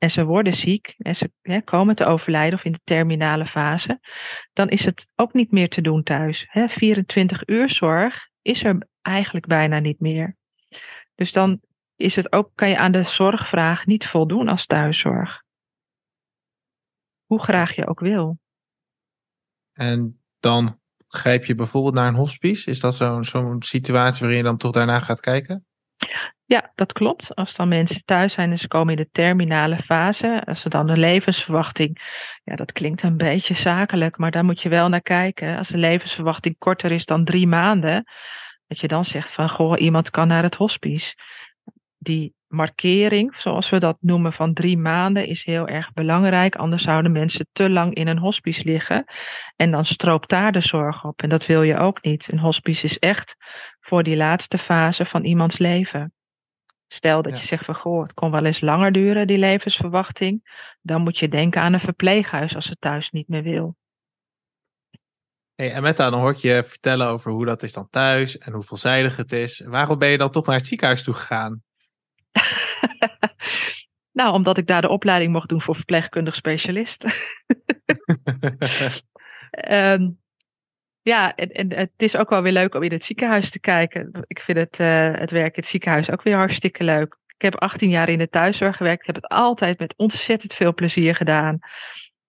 en 0.00 0.10
ze 0.10 0.24
worden 0.24 0.54
ziek 0.54 0.94
en 0.98 1.16
ze 1.16 1.32
hè, 1.42 1.60
komen 1.60 1.96
te 1.96 2.04
overlijden 2.04 2.58
of 2.58 2.64
in 2.64 2.72
de 2.72 2.80
terminale 2.84 3.46
fase, 3.46 4.00
dan 4.52 4.68
is 4.68 4.84
het 4.84 5.06
ook 5.14 5.32
niet 5.32 5.50
meer 5.50 5.68
te 5.68 5.80
doen 5.80 6.02
thuis. 6.02 6.46
Hè, 6.48 6.68
24 6.68 7.48
uur 7.48 7.70
zorg 7.70 8.28
is 8.42 8.64
er 8.64 8.88
eigenlijk 9.02 9.46
bijna 9.46 9.78
niet 9.78 10.00
meer. 10.00 10.36
Dus 11.14 11.32
dan 11.32 11.60
is 11.96 12.16
het 12.16 12.32
ook, 12.32 12.50
kan 12.54 12.68
je 12.68 12.78
aan 12.78 12.92
de 12.92 13.04
zorgvraag 13.04 13.86
niet 13.86 14.06
voldoen 14.06 14.48
als 14.48 14.66
thuiszorg. 14.66 15.42
Hoe 17.26 17.42
graag 17.42 17.74
je 17.74 17.86
ook 17.86 18.00
wil. 18.00 18.38
En 19.72 20.20
dan 20.38 20.80
grijp 21.08 21.44
je 21.44 21.54
bijvoorbeeld 21.54 21.94
naar 21.94 22.08
een 22.08 22.14
hospice? 22.14 22.70
Is 22.70 22.80
dat 22.80 22.94
zo'n 22.94 23.24
zo'n 23.24 23.62
situatie 23.62 24.20
waarin 24.20 24.38
je 24.38 24.44
dan 24.44 24.56
toch 24.56 24.72
daarna 24.72 25.00
gaat 25.00 25.20
kijken? 25.20 25.64
Ja, 26.44 26.72
dat 26.74 26.92
klopt. 26.92 27.34
Als 27.34 27.54
dan 27.54 27.68
mensen 27.68 28.02
thuis 28.04 28.32
zijn 28.32 28.50
en 28.50 28.58
ze 28.58 28.68
komen 28.68 28.96
in 28.96 29.02
de 29.02 29.08
terminale 29.12 29.76
fase, 29.76 30.42
als 30.44 30.60
ze 30.60 30.68
dan 30.68 30.86
de 30.86 30.96
levensverwachting, 30.96 32.00
ja, 32.44 32.56
dat 32.56 32.72
klinkt 32.72 33.02
een 33.02 33.16
beetje 33.16 33.54
zakelijk, 33.54 34.18
maar 34.18 34.30
daar 34.30 34.44
moet 34.44 34.62
je 34.62 34.68
wel 34.68 34.88
naar 34.88 35.02
kijken. 35.02 35.58
Als 35.58 35.68
de 35.68 35.78
levensverwachting 35.78 36.58
korter 36.58 36.92
is 36.92 37.04
dan 37.04 37.24
drie 37.24 37.46
maanden, 37.46 38.04
dat 38.66 38.80
je 38.80 38.88
dan 38.88 39.04
zegt 39.04 39.32
van, 39.32 39.48
goh, 39.48 39.80
iemand 39.80 40.10
kan 40.10 40.28
naar 40.28 40.42
het 40.42 40.54
hospice. 40.54 41.14
Die 41.98 42.34
markering, 42.46 43.36
zoals 43.36 43.70
we 43.70 43.78
dat 43.78 43.96
noemen, 44.00 44.32
van 44.32 44.54
drie 44.54 44.78
maanden 44.78 45.26
is 45.26 45.44
heel 45.44 45.68
erg 45.68 45.92
belangrijk. 45.92 46.56
Anders 46.56 46.82
zouden 46.82 47.12
mensen 47.12 47.46
te 47.52 47.70
lang 47.70 47.94
in 47.94 48.06
een 48.06 48.18
hospice 48.18 48.64
liggen. 48.64 49.04
En 49.56 49.70
dan 49.70 49.84
stroopt 49.84 50.28
daar 50.28 50.52
de 50.52 50.60
zorg 50.60 51.04
op. 51.04 51.22
En 51.22 51.28
dat 51.28 51.46
wil 51.46 51.62
je 51.62 51.76
ook 51.76 52.02
niet. 52.02 52.32
Een 52.32 52.38
hospice 52.38 52.84
is 52.84 52.98
echt 52.98 53.36
voor 53.90 54.02
die 54.02 54.16
laatste 54.16 54.58
fase 54.58 55.04
van 55.04 55.24
iemands 55.24 55.58
leven. 55.58 56.12
Stel 56.88 57.22
dat 57.22 57.40
je 57.40 57.46
zegt 57.46 57.64
van 57.64 57.74
goh, 57.74 58.02
het 58.02 58.14
kon 58.14 58.30
wel 58.30 58.44
eens 58.44 58.60
langer 58.60 58.92
duren, 58.92 59.26
die 59.26 59.38
levensverwachting. 59.38 60.64
Dan 60.82 61.02
moet 61.02 61.18
je 61.18 61.28
denken 61.28 61.60
aan 61.60 61.72
een 61.72 61.80
verpleeghuis 61.80 62.54
als 62.54 62.68
het 62.68 62.80
thuis 62.80 63.10
niet 63.10 63.28
meer 63.28 63.42
wil. 63.42 63.76
Hey, 65.54 65.72
en 65.72 65.82
Metta, 65.82 66.10
dan 66.10 66.20
hoor 66.20 66.30
ik 66.30 66.36
je 66.36 66.64
vertellen 66.64 67.06
over 67.06 67.30
hoe 67.30 67.46
dat 67.46 67.62
is 67.62 67.72
dan 67.72 67.88
thuis 67.90 68.38
en 68.38 68.52
hoe 68.52 68.62
veelzijdig 68.62 69.16
het 69.16 69.32
is. 69.32 69.60
Waarom 69.60 69.98
ben 69.98 70.08
je 70.08 70.18
dan 70.18 70.30
toch 70.30 70.46
naar 70.46 70.56
het 70.56 70.66
ziekenhuis 70.66 71.04
toe 71.04 71.14
gegaan? 71.14 71.62
nou, 74.18 74.32
omdat 74.34 74.56
ik 74.56 74.66
daar 74.66 74.82
de 74.82 74.88
opleiding 74.88 75.32
mocht 75.32 75.48
doen 75.48 75.62
voor 75.62 75.74
verpleegkundig 75.76 76.34
specialist. 76.34 77.04
um, 79.68 80.18
ja, 81.02 81.34
en, 81.34 81.74
het 81.74 81.90
is 81.96 82.16
ook 82.16 82.30
wel 82.30 82.42
weer 82.42 82.52
leuk 82.52 82.74
om 82.74 82.82
in 82.82 82.92
het 82.92 83.04
ziekenhuis 83.04 83.50
te 83.50 83.60
kijken. 83.60 84.24
Ik 84.26 84.40
vind 84.40 84.58
het, 84.58 84.78
uh, 84.78 85.12
het 85.12 85.30
werk 85.30 85.56
in 85.56 85.62
het 85.62 85.70
ziekenhuis 85.70 86.10
ook 86.10 86.22
weer 86.22 86.36
hartstikke 86.36 86.84
leuk. 86.84 87.18
Ik 87.26 87.42
heb 87.42 87.60
18 87.60 87.90
jaar 87.90 88.08
in 88.08 88.18
de 88.18 88.28
thuiszorg 88.28 88.76
gewerkt. 88.76 89.00
Ik 89.00 89.06
heb 89.06 89.14
het 89.14 89.28
altijd 89.28 89.78
met 89.78 89.94
ontzettend 89.96 90.54
veel 90.54 90.74
plezier 90.74 91.14
gedaan. 91.14 91.58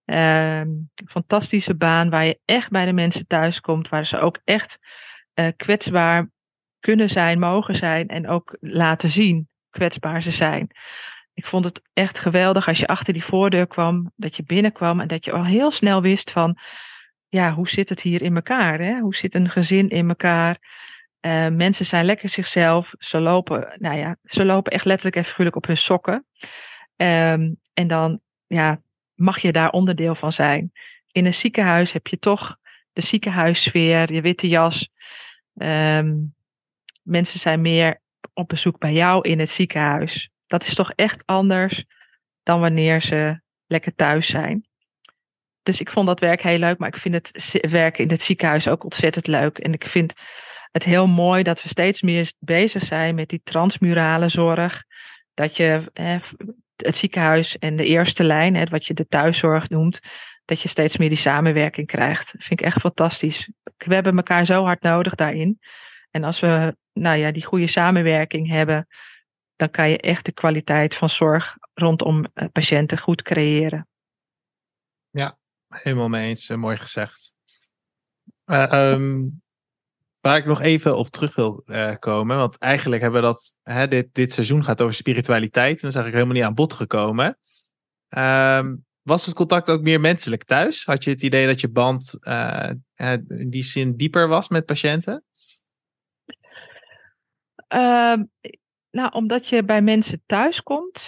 Uh, 0.06 0.62
fantastische 1.08 1.76
baan 1.76 2.10
waar 2.10 2.26
je 2.26 2.40
echt 2.46 2.70
bij 2.70 2.86
de 2.86 2.94
mensen 2.94 3.28
thuis 3.28 3.60
komt. 3.60 3.90
Waar 3.90 4.06
ze 4.06 4.20
ook 4.20 4.40
echt 4.44 4.78
uh, 5.36 5.48
kwetsbaar 5.56 6.30
kunnen 6.80 7.10
zijn, 7.10 7.40
mogen 7.40 7.76
zijn. 7.76 8.08
En 8.08 8.28
ook 8.28 8.58
laten 8.60 9.10
zien 9.10 9.50
kwetsbaar 9.70 10.22
ze 10.22 10.32
zijn. 10.32 10.68
Ik 11.34 11.46
vond 11.46 11.66
het 11.66 11.82
echt 11.94 12.20
geweldig 12.20 12.68
als 12.68 12.80
je 12.80 12.88
achter 12.88 13.14
die 13.14 13.26
voordeur 13.26 13.68
kwam. 13.68 14.12
Dat 14.16 14.36
je 14.36 14.44
binnenkwam 14.44 15.00
en 15.00 15.08
dat 15.08 15.26
je 15.26 15.32
al 15.32 15.46
heel 15.46 15.72
snel 15.72 16.02
wist 16.02 16.32
van 16.32 16.58
ja, 17.32 17.54
hoe 17.54 17.70
zit 17.70 17.90
het 17.90 18.02
hier 18.02 18.22
in 18.22 18.36
elkaar? 18.36 18.80
Hè? 18.80 19.00
Hoe 19.00 19.16
zit 19.16 19.36
een 19.36 19.50
gezin 19.50 19.90
in 19.90 20.10
elkaar? 20.10 20.58
Uh, 21.22 21.48
mensen 21.48 21.86
zijn 21.86 22.06
lekker 22.06 22.30
zichzelf. 22.30 22.94
Ze 22.98 23.20
lopen, 23.20 23.76
nou 23.80 23.98
ja, 23.98 24.18
ze 24.24 24.46
lopen 24.46 24.72
echt 24.72 24.86
letterlijk 24.86 25.16
en 25.16 25.26
figuurlijk 25.26 25.56
op 25.56 25.66
hun 25.66 25.78
sokken. 25.78 26.26
Um, 26.96 27.60
en 27.74 27.88
dan 27.88 28.20
ja, 28.48 28.82
mag 29.16 29.40
je 29.40 29.52
daar 29.52 29.70
onderdeel 29.70 30.16
van 30.16 30.34
zijn. 30.34 30.72
In 31.12 31.26
een 31.26 31.34
ziekenhuis 31.34 31.92
heb 31.92 32.08
je 32.08 32.20
toch 32.20 32.58
de 32.94 33.02
ziekenhuissfeer, 33.02 34.14
je 34.14 34.22
witte 34.22 34.48
jas. 34.48 34.90
Um, 35.56 36.34
mensen 37.04 37.40
zijn 37.40 37.62
meer 37.62 38.02
op 38.34 38.48
bezoek 38.48 38.80
bij 38.80 38.94
jou 38.94 39.30
in 39.30 39.40
het 39.40 39.50
ziekenhuis. 39.50 40.30
Dat 40.48 40.64
is 40.64 40.76
toch 40.76 40.92
echt 40.92 41.22
anders 41.26 41.84
dan 42.44 42.60
wanneer 42.60 43.02
ze 43.02 43.42
lekker 43.68 43.96
thuis 43.96 44.28
zijn. 44.28 44.66
Dus 45.64 45.80
ik 45.80 45.92
vond 45.92 46.08
dat 46.08 46.20
werk 46.20 46.42
heel 46.42 46.58
leuk, 46.58 46.78
maar 46.78 46.88
ik 46.88 46.98
vind 46.98 47.14
het 47.14 47.60
werken 47.72 48.04
in 48.04 48.10
het 48.10 48.22
ziekenhuis 48.22 48.68
ook 48.68 48.84
ontzettend 48.84 49.28
leuk. 49.28 49.58
En 49.58 49.74
ik 49.74 49.88
vind 49.88 50.14
het 50.72 50.84
heel 50.84 51.08
mooi 51.08 51.44
dat 51.44 51.64
we 51.64 51.70
steeds 51.70 52.02
meer 52.02 52.32
bezig 52.40 52.84
zijn 52.84 53.16
met 53.16 53.30
die 53.30 53.42
transmurale 53.44 54.30
zorg. 54.30 54.84
Dat 55.34 55.56
je 55.58 55.90
hè, 55.94 56.18
het 56.76 56.98
ziekenhuis 56.98 57.58
en 57.58 57.76
de 57.76 57.86
eerste 57.86 58.24
lijn, 58.24 58.56
hè, 58.56 58.66
wat 58.66 58.86
je 58.86 58.94
de 58.94 59.08
thuiszorg 59.08 59.70
noemt, 59.70 60.00
dat 60.46 60.62
je 60.62 60.68
steeds 60.68 60.98
meer 60.98 61.10
die 61.10 61.18
samenwerking 61.18 61.88
krijgt. 61.88 62.32
Dat 62.32 62.44
vind 62.44 62.60
ik 62.60 62.66
echt 62.66 62.80
fantastisch. 62.80 63.52
We 63.78 63.94
hebben 63.94 64.18
elkaar 64.18 64.46
zo 64.46 64.64
hard 64.64 64.82
nodig 64.82 65.16
daarin. 65.16 65.60
En 66.12 66.24
als 66.24 66.40
we 66.40 66.76
nou 66.94 67.18
ja, 67.18 67.32
die 67.32 67.46
goede 67.46 67.68
samenwerking 67.68 68.48
hebben, 68.48 68.88
dan 69.56 69.70
kan 69.70 69.90
je 69.90 69.98
echt 69.98 70.26
de 70.26 70.32
kwaliteit 70.32 70.96
van 70.96 71.10
zorg 71.10 71.58
rondom 71.74 72.26
eh, 72.34 72.48
patiënten 72.52 72.98
goed 72.98 73.22
creëren. 73.22 73.88
Helemaal 75.72 76.10
mee 76.10 76.28
eens. 76.28 76.50
Eh, 76.50 76.58
mooi 76.58 76.78
gezegd. 76.78 77.34
Uh, 78.46 78.92
um, 78.92 79.42
waar 80.20 80.38
ik 80.38 80.46
nog 80.46 80.62
even 80.62 80.98
op 80.98 81.08
terug 81.08 81.36
wil 81.36 81.64
uh, 81.66 81.96
komen, 82.00 82.38
want 82.38 82.58
eigenlijk 82.58 83.02
hebben 83.02 83.22
we 83.22 83.28
dat, 83.28 83.56
hè, 83.64 83.88
dit, 83.88 84.14
dit 84.14 84.32
seizoen 84.32 84.64
gaat 84.64 84.82
over 84.82 84.96
spiritualiteit. 84.96 85.76
En 85.76 85.82
dat 85.82 85.90
is 85.90 85.96
eigenlijk 85.96 86.16
helemaal 86.16 86.36
niet 86.36 86.44
aan 86.44 86.66
bod 86.66 86.74
gekomen. 86.74 87.38
Um, 88.10 88.86
was 89.02 89.26
het 89.26 89.36
contact 89.36 89.70
ook 89.70 89.82
meer 89.82 90.00
menselijk 90.00 90.44
thuis? 90.44 90.86
Had 90.86 91.04
je 91.04 91.10
het 91.10 91.22
idee 91.22 91.48
dat 91.48 91.62
je 91.62 91.70
band 91.70 92.18
in 93.28 93.50
die 93.50 93.64
zin 93.64 93.96
dieper 93.96 94.28
was 94.28 94.48
met 94.48 94.66
patiënten? 94.66 95.24
Uh, 97.74 98.20
nou, 98.92 99.12
omdat 99.12 99.48
je 99.48 99.64
bij 99.64 99.82
mensen 99.82 100.24
thuis 100.26 100.62
komt, 100.62 101.08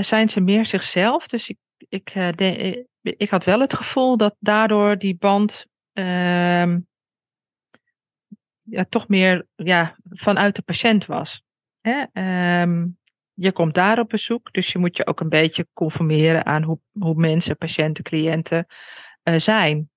zijn 0.00 0.28
ze 0.28 0.40
meer 0.40 0.66
zichzelf. 0.66 1.26
Dus 1.26 1.48
ik, 1.48 1.58
ik, 1.88 2.12
de, 2.14 2.88
ik 3.02 3.30
had 3.30 3.44
wel 3.44 3.60
het 3.60 3.74
gevoel 3.74 4.16
dat 4.16 4.34
daardoor 4.38 4.98
die 4.98 5.16
band 5.16 5.66
ehm, 5.92 6.78
ja, 8.62 8.84
toch 8.88 9.08
meer 9.08 9.46
ja, 9.54 9.96
vanuit 10.10 10.54
de 10.54 10.62
patiënt 10.62 11.06
was. 11.06 11.42
Hè? 11.80 12.04
Um, 12.62 12.98
je 13.34 13.52
komt 13.52 13.74
daar 13.74 13.98
op 13.98 14.08
bezoek, 14.08 14.52
dus 14.52 14.72
je 14.72 14.78
moet 14.78 14.96
je 14.96 15.06
ook 15.06 15.20
een 15.20 15.28
beetje 15.28 15.66
conformeren 15.72 16.46
aan 16.46 16.62
hoe, 16.62 16.78
hoe 16.92 17.14
mensen, 17.14 17.56
patiënten, 17.56 18.04
cliënten 18.04 18.66
uh, 19.24 19.38
zijn. 19.38 19.90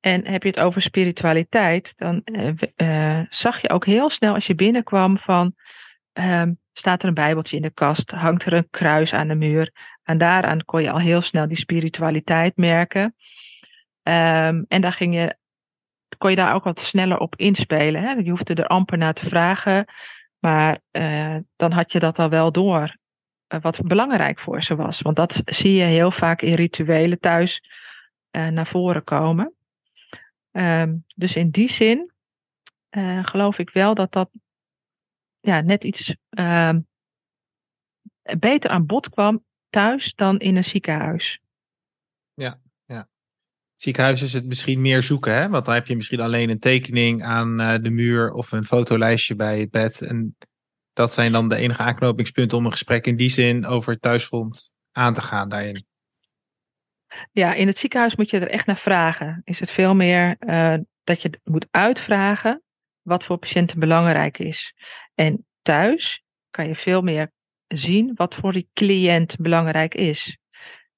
En 0.00 0.26
heb 0.26 0.42
je 0.42 0.48
het 0.48 0.58
over 0.58 0.82
spiritualiteit, 0.82 1.92
dan 1.96 2.20
uh, 2.24 2.52
uh, 2.76 3.20
zag 3.30 3.60
je 3.60 3.70
ook 3.70 3.86
heel 3.86 4.10
snel 4.10 4.34
als 4.34 4.46
je 4.46 4.54
binnenkwam 4.54 5.18
van, 5.18 5.54
um, 6.12 6.58
staat 6.72 7.02
er 7.02 7.08
een 7.08 7.14
bijbeltje 7.14 7.56
in 7.56 7.62
de 7.62 7.70
kast, 7.70 8.10
hangt 8.10 8.44
er 8.44 8.52
een 8.52 8.70
kruis 8.70 9.12
aan 9.12 9.28
de 9.28 9.34
muur. 9.34 9.72
En 10.06 10.18
daaraan 10.18 10.64
kon 10.64 10.82
je 10.82 10.90
al 10.90 10.98
heel 10.98 11.20
snel 11.20 11.48
die 11.48 11.56
spiritualiteit 11.56 12.56
merken. 12.56 13.02
Um, 14.02 14.64
en 14.68 14.80
daar 14.80 14.92
ging 14.92 15.14
je, 15.14 15.36
kon 16.18 16.30
je 16.30 16.36
daar 16.36 16.54
ook 16.54 16.64
wat 16.64 16.80
sneller 16.80 17.18
op 17.18 17.36
inspelen. 17.36 18.02
Hè? 18.02 18.10
Je 18.10 18.30
hoefde 18.30 18.54
er 18.54 18.66
amper 18.66 18.98
naar 18.98 19.14
te 19.14 19.28
vragen. 19.28 19.84
Maar 20.38 20.80
uh, 20.92 21.36
dan 21.56 21.72
had 21.72 21.92
je 21.92 21.98
dat 21.98 22.18
al 22.18 22.28
wel 22.28 22.52
door, 22.52 22.96
uh, 23.48 23.60
wat 23.60 23.80
belangrijk 23.86 24.40
voor 24.40 24.62
ze 24.62 24.76
was. 24.76 25.00
Want 25.00 25.16
dat 25.16 25.42
zie 25.44 25.72
je 25.72 25.84
heel 25.84 26.10
vaak 26.10 26.42
in 26.42 26.54
rituelen 26.54 27.20
thuis 27.20 27.62
uh, 28.30 28.48
naar 28.48 28.66
voren 28.66 29.04
komen. 29.04 29.54
Um, 30.52 31.04
dus 31.14 31.36
in 31.36 31.50
die 31.50 31.70
zin 31.70 32.10
geloof 33.22 33.58
ik 33.58 33.70
wel 33.70 33.94
dat 33.94 34.12
dat 34.12 34.30
ja, 35.40 35.60
net 35.60 35.84
iets 35.84 36.16
ehm, 36.28 36.80
beter 38.38 38.70
aan 38.70 38.86
bod 38.86 39.08
kwam 39.08 39.44
thuis 39.76 40.12
dan 40.14 40.38
in 40.38 40.56
een 40.56 40.64
ziekenhuis. 40.64 41.40
Ja, 42.34 42.60
ja. 42.84 42.98
Het 43.72 43.82
ziekenhuis 43.82 44.22
is 44.22 44.32
het 44.32 44.46
misschien 44.46 44.80
meer 44.80 45.02
zoeken, 45.02 45.34
hè? 45.34 45.48
Want 45.48 45.64
dan 45.64 45.74
heb 45.74 45.86
je 45.86 45.96
misschien 45.96 46.20
alleen 46.20 46.50
een 46.50 46.58
tekening 46.58 47.24
aan 47.24 47.60
uh, 47.60 47.74
de 47.82 47.90
muur 47.90 48.32
of 48.32 48.52
een 48.52 48.64
fotolijstje 48.64 49.34
bij 49.34 49.60
het 49.60 49.70
bed. 49.70 50.02
En 50.02 50.36
dat 50.92 51.12
zijn 51.12 51.32
dan 51.32 51.48
de 51.48 51.56
enige 51.56 51.82
aanknopingspunten 51.82 52.58
om 52.58 52.64
een 52.64 52.70
gesprek 52.70 53.06
in 53.06 53.16
die 53.16 53.28
zin 53.28 53.66
over 53.66 53.92
het 53.92 54.02
thuisfront 54.02 54.70
aan 54.92 55.14
te 55.14 55.22
gaan 55.22 55.48
daarin. 55.48 55.86
Ja, 57.32 57.54
in 57.54 57.66
het 57.66 57.78
ziekenhuis 57.78 58.16
moet 58.16 58.30
je 58.30 58.38
er 58.38 58.50
echt 58.50 58.66
naar 58.66 58.78
vragen. 58.78 59.40
Is 59.44 59.60
het 59.60 59.70
veel 59.70 59.94
meer 59.94 60.36
uh, 60.40 60.74
dat 61.04 61.22
je 61.22 61.40
moet 61.44 61.66
uitvragen 61.70 62.62
wat 63.02 63.24
voor 63.24 63.38
patiënten 63.38 63.78
belangrijk 63.78 64.38
is. 64.38 64.74
En 65.14 65.46
thuis 65.62 66.22
kan 66.50 66.68
je 66.68 66.76
veel 66.76 67.02
meer 67.02 67.34
zien 67.68 68.12
wat 68.14 68.34
voor 68.34 68.52
die 68.52 68.68
cliënt 68.72 69.36
belangrijk 69.36 69.94
is. 69.94 70.38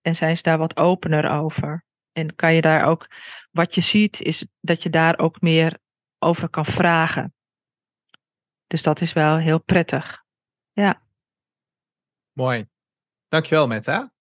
En 0.01 0.15
zijn 0.15 0.37
ze 0.37 0.43
daar 0.43 0.59
wat 0.59 0.77
opener 0.77 1.31
over. 1.31 1.85
En 2.13 2.35
kan 2.35 2.55
je 2.55 2.61
daar 2.61 2.85
ook, 2.85 3.07
wat 3.51 3.75
je 3.75 3.81
ziet, 3.81 4.21
is 4.21 4.47
dat 4.61 4.83
je 4.83 4.91
daar 4.91 5.19
ook 5.19 5.41
meer 5.41 5.79
over 6.19 6.49
kan 6.49 6.65
vragen. 6.65 7.35
Dus 8.67 8.83
dat 8.83 9.01
is 9.01 9.13
wel 9.13 9.37
heel 9.37 9.59
prettig. 9.59 10.25
Ja. 10.73 11.03
Mooi. 12.33 12.67
Dankjewel, 13.29 13.67
Metta. 13.67 14.13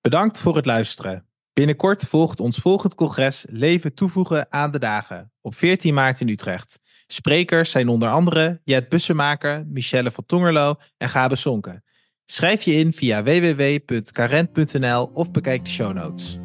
Bedankt 0.00 0.38
voor 0.38 0.56
het 0.56 0.66
luisteren. 0.66 1.26
Binnenkort 1.52 2.02
volgt 2.02 2.40
ons 2.40 2.58
volgend 2.58 2.94
congres 2.94 3.46
Leven 3.48 3.94
toevoegen 3.94 4.52
aan 4.52 4.70
de 4.70 4.78
dagen 4.78 5.32
op 5.40 5.54
14 5.54 5.94
maart 5.94 6.20
in 6.20 6.28
Utrecht. 6.28 6.80
Sprekers 7.12 7.70
zijn 7.70 7.88
onder 7.88 8.08
andere 8.08 8.60
Jet 8.64 8.88
Bussemaker, 8.88 9.66
Michelle 9.66 10.10
van 10.10 10.26
Tongerlo 10.26 10.74
en 10.96 11.08
Gabe 11.08 11.36
Sonke. 11.36 11.82
Schrijf 12.26 12.62
je 12.62 12.72
in 12.72 12.92
via 12.92 13.22
www.carent.nl 13.22 15.10
of 15.14 15.30
bekijk 15.30 15.64
de 15.64 15.70
show 15.70 15.92
notes. 15.92 16.38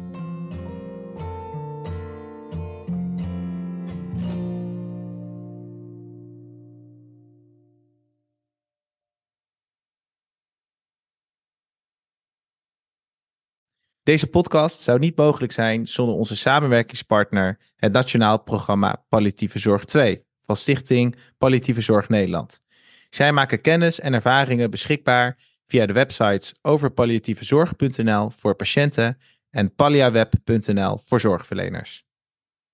Deze 14.02 14.26
podcast 14.26 14.80
zou 14.80 14.98
niet 14.98 15.16
mogelijk 15.16 15.52
zijn 15.52 15.86
zonder 15.86 16.16
onze 16.16 16.36
samenwerkingspartner, 16.36 17.58
het 17.76 17.92
Nationaal 17.92 18.42
Programma 18.42 19.04
Palliatieve 19.08 19.58
Zorg 19.58 19.84
2 19.84 20.26
van 20.48 20.56
Stichting 20.56 21.16
Palliatieve 21.38 21.80
Zorg 21.80 22.08
Nederland. 22.08 22.62
Zij 23.10 23.32
maken 23.32 23.60
kennis 23.60 24.00
en 24.00 24.14
ervaringen 24.14 24.70
beschikbaar 24.70 25.38
via 25.66 25.86
de 25.86 25.92
websites 25.92 26.54
overpalliatievezorg.nl 26.62 28.30
voor 28.30 28.54
patiënten 28.54 29.18
en 29.50 29.74
palliaweb.nl 29.74 30.98
voor 31.04 31.20
zorgverleners. 31.20 32.04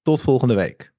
Tot 0.02 0.20
volgende 0.20 0.54
week. 0.54 0.93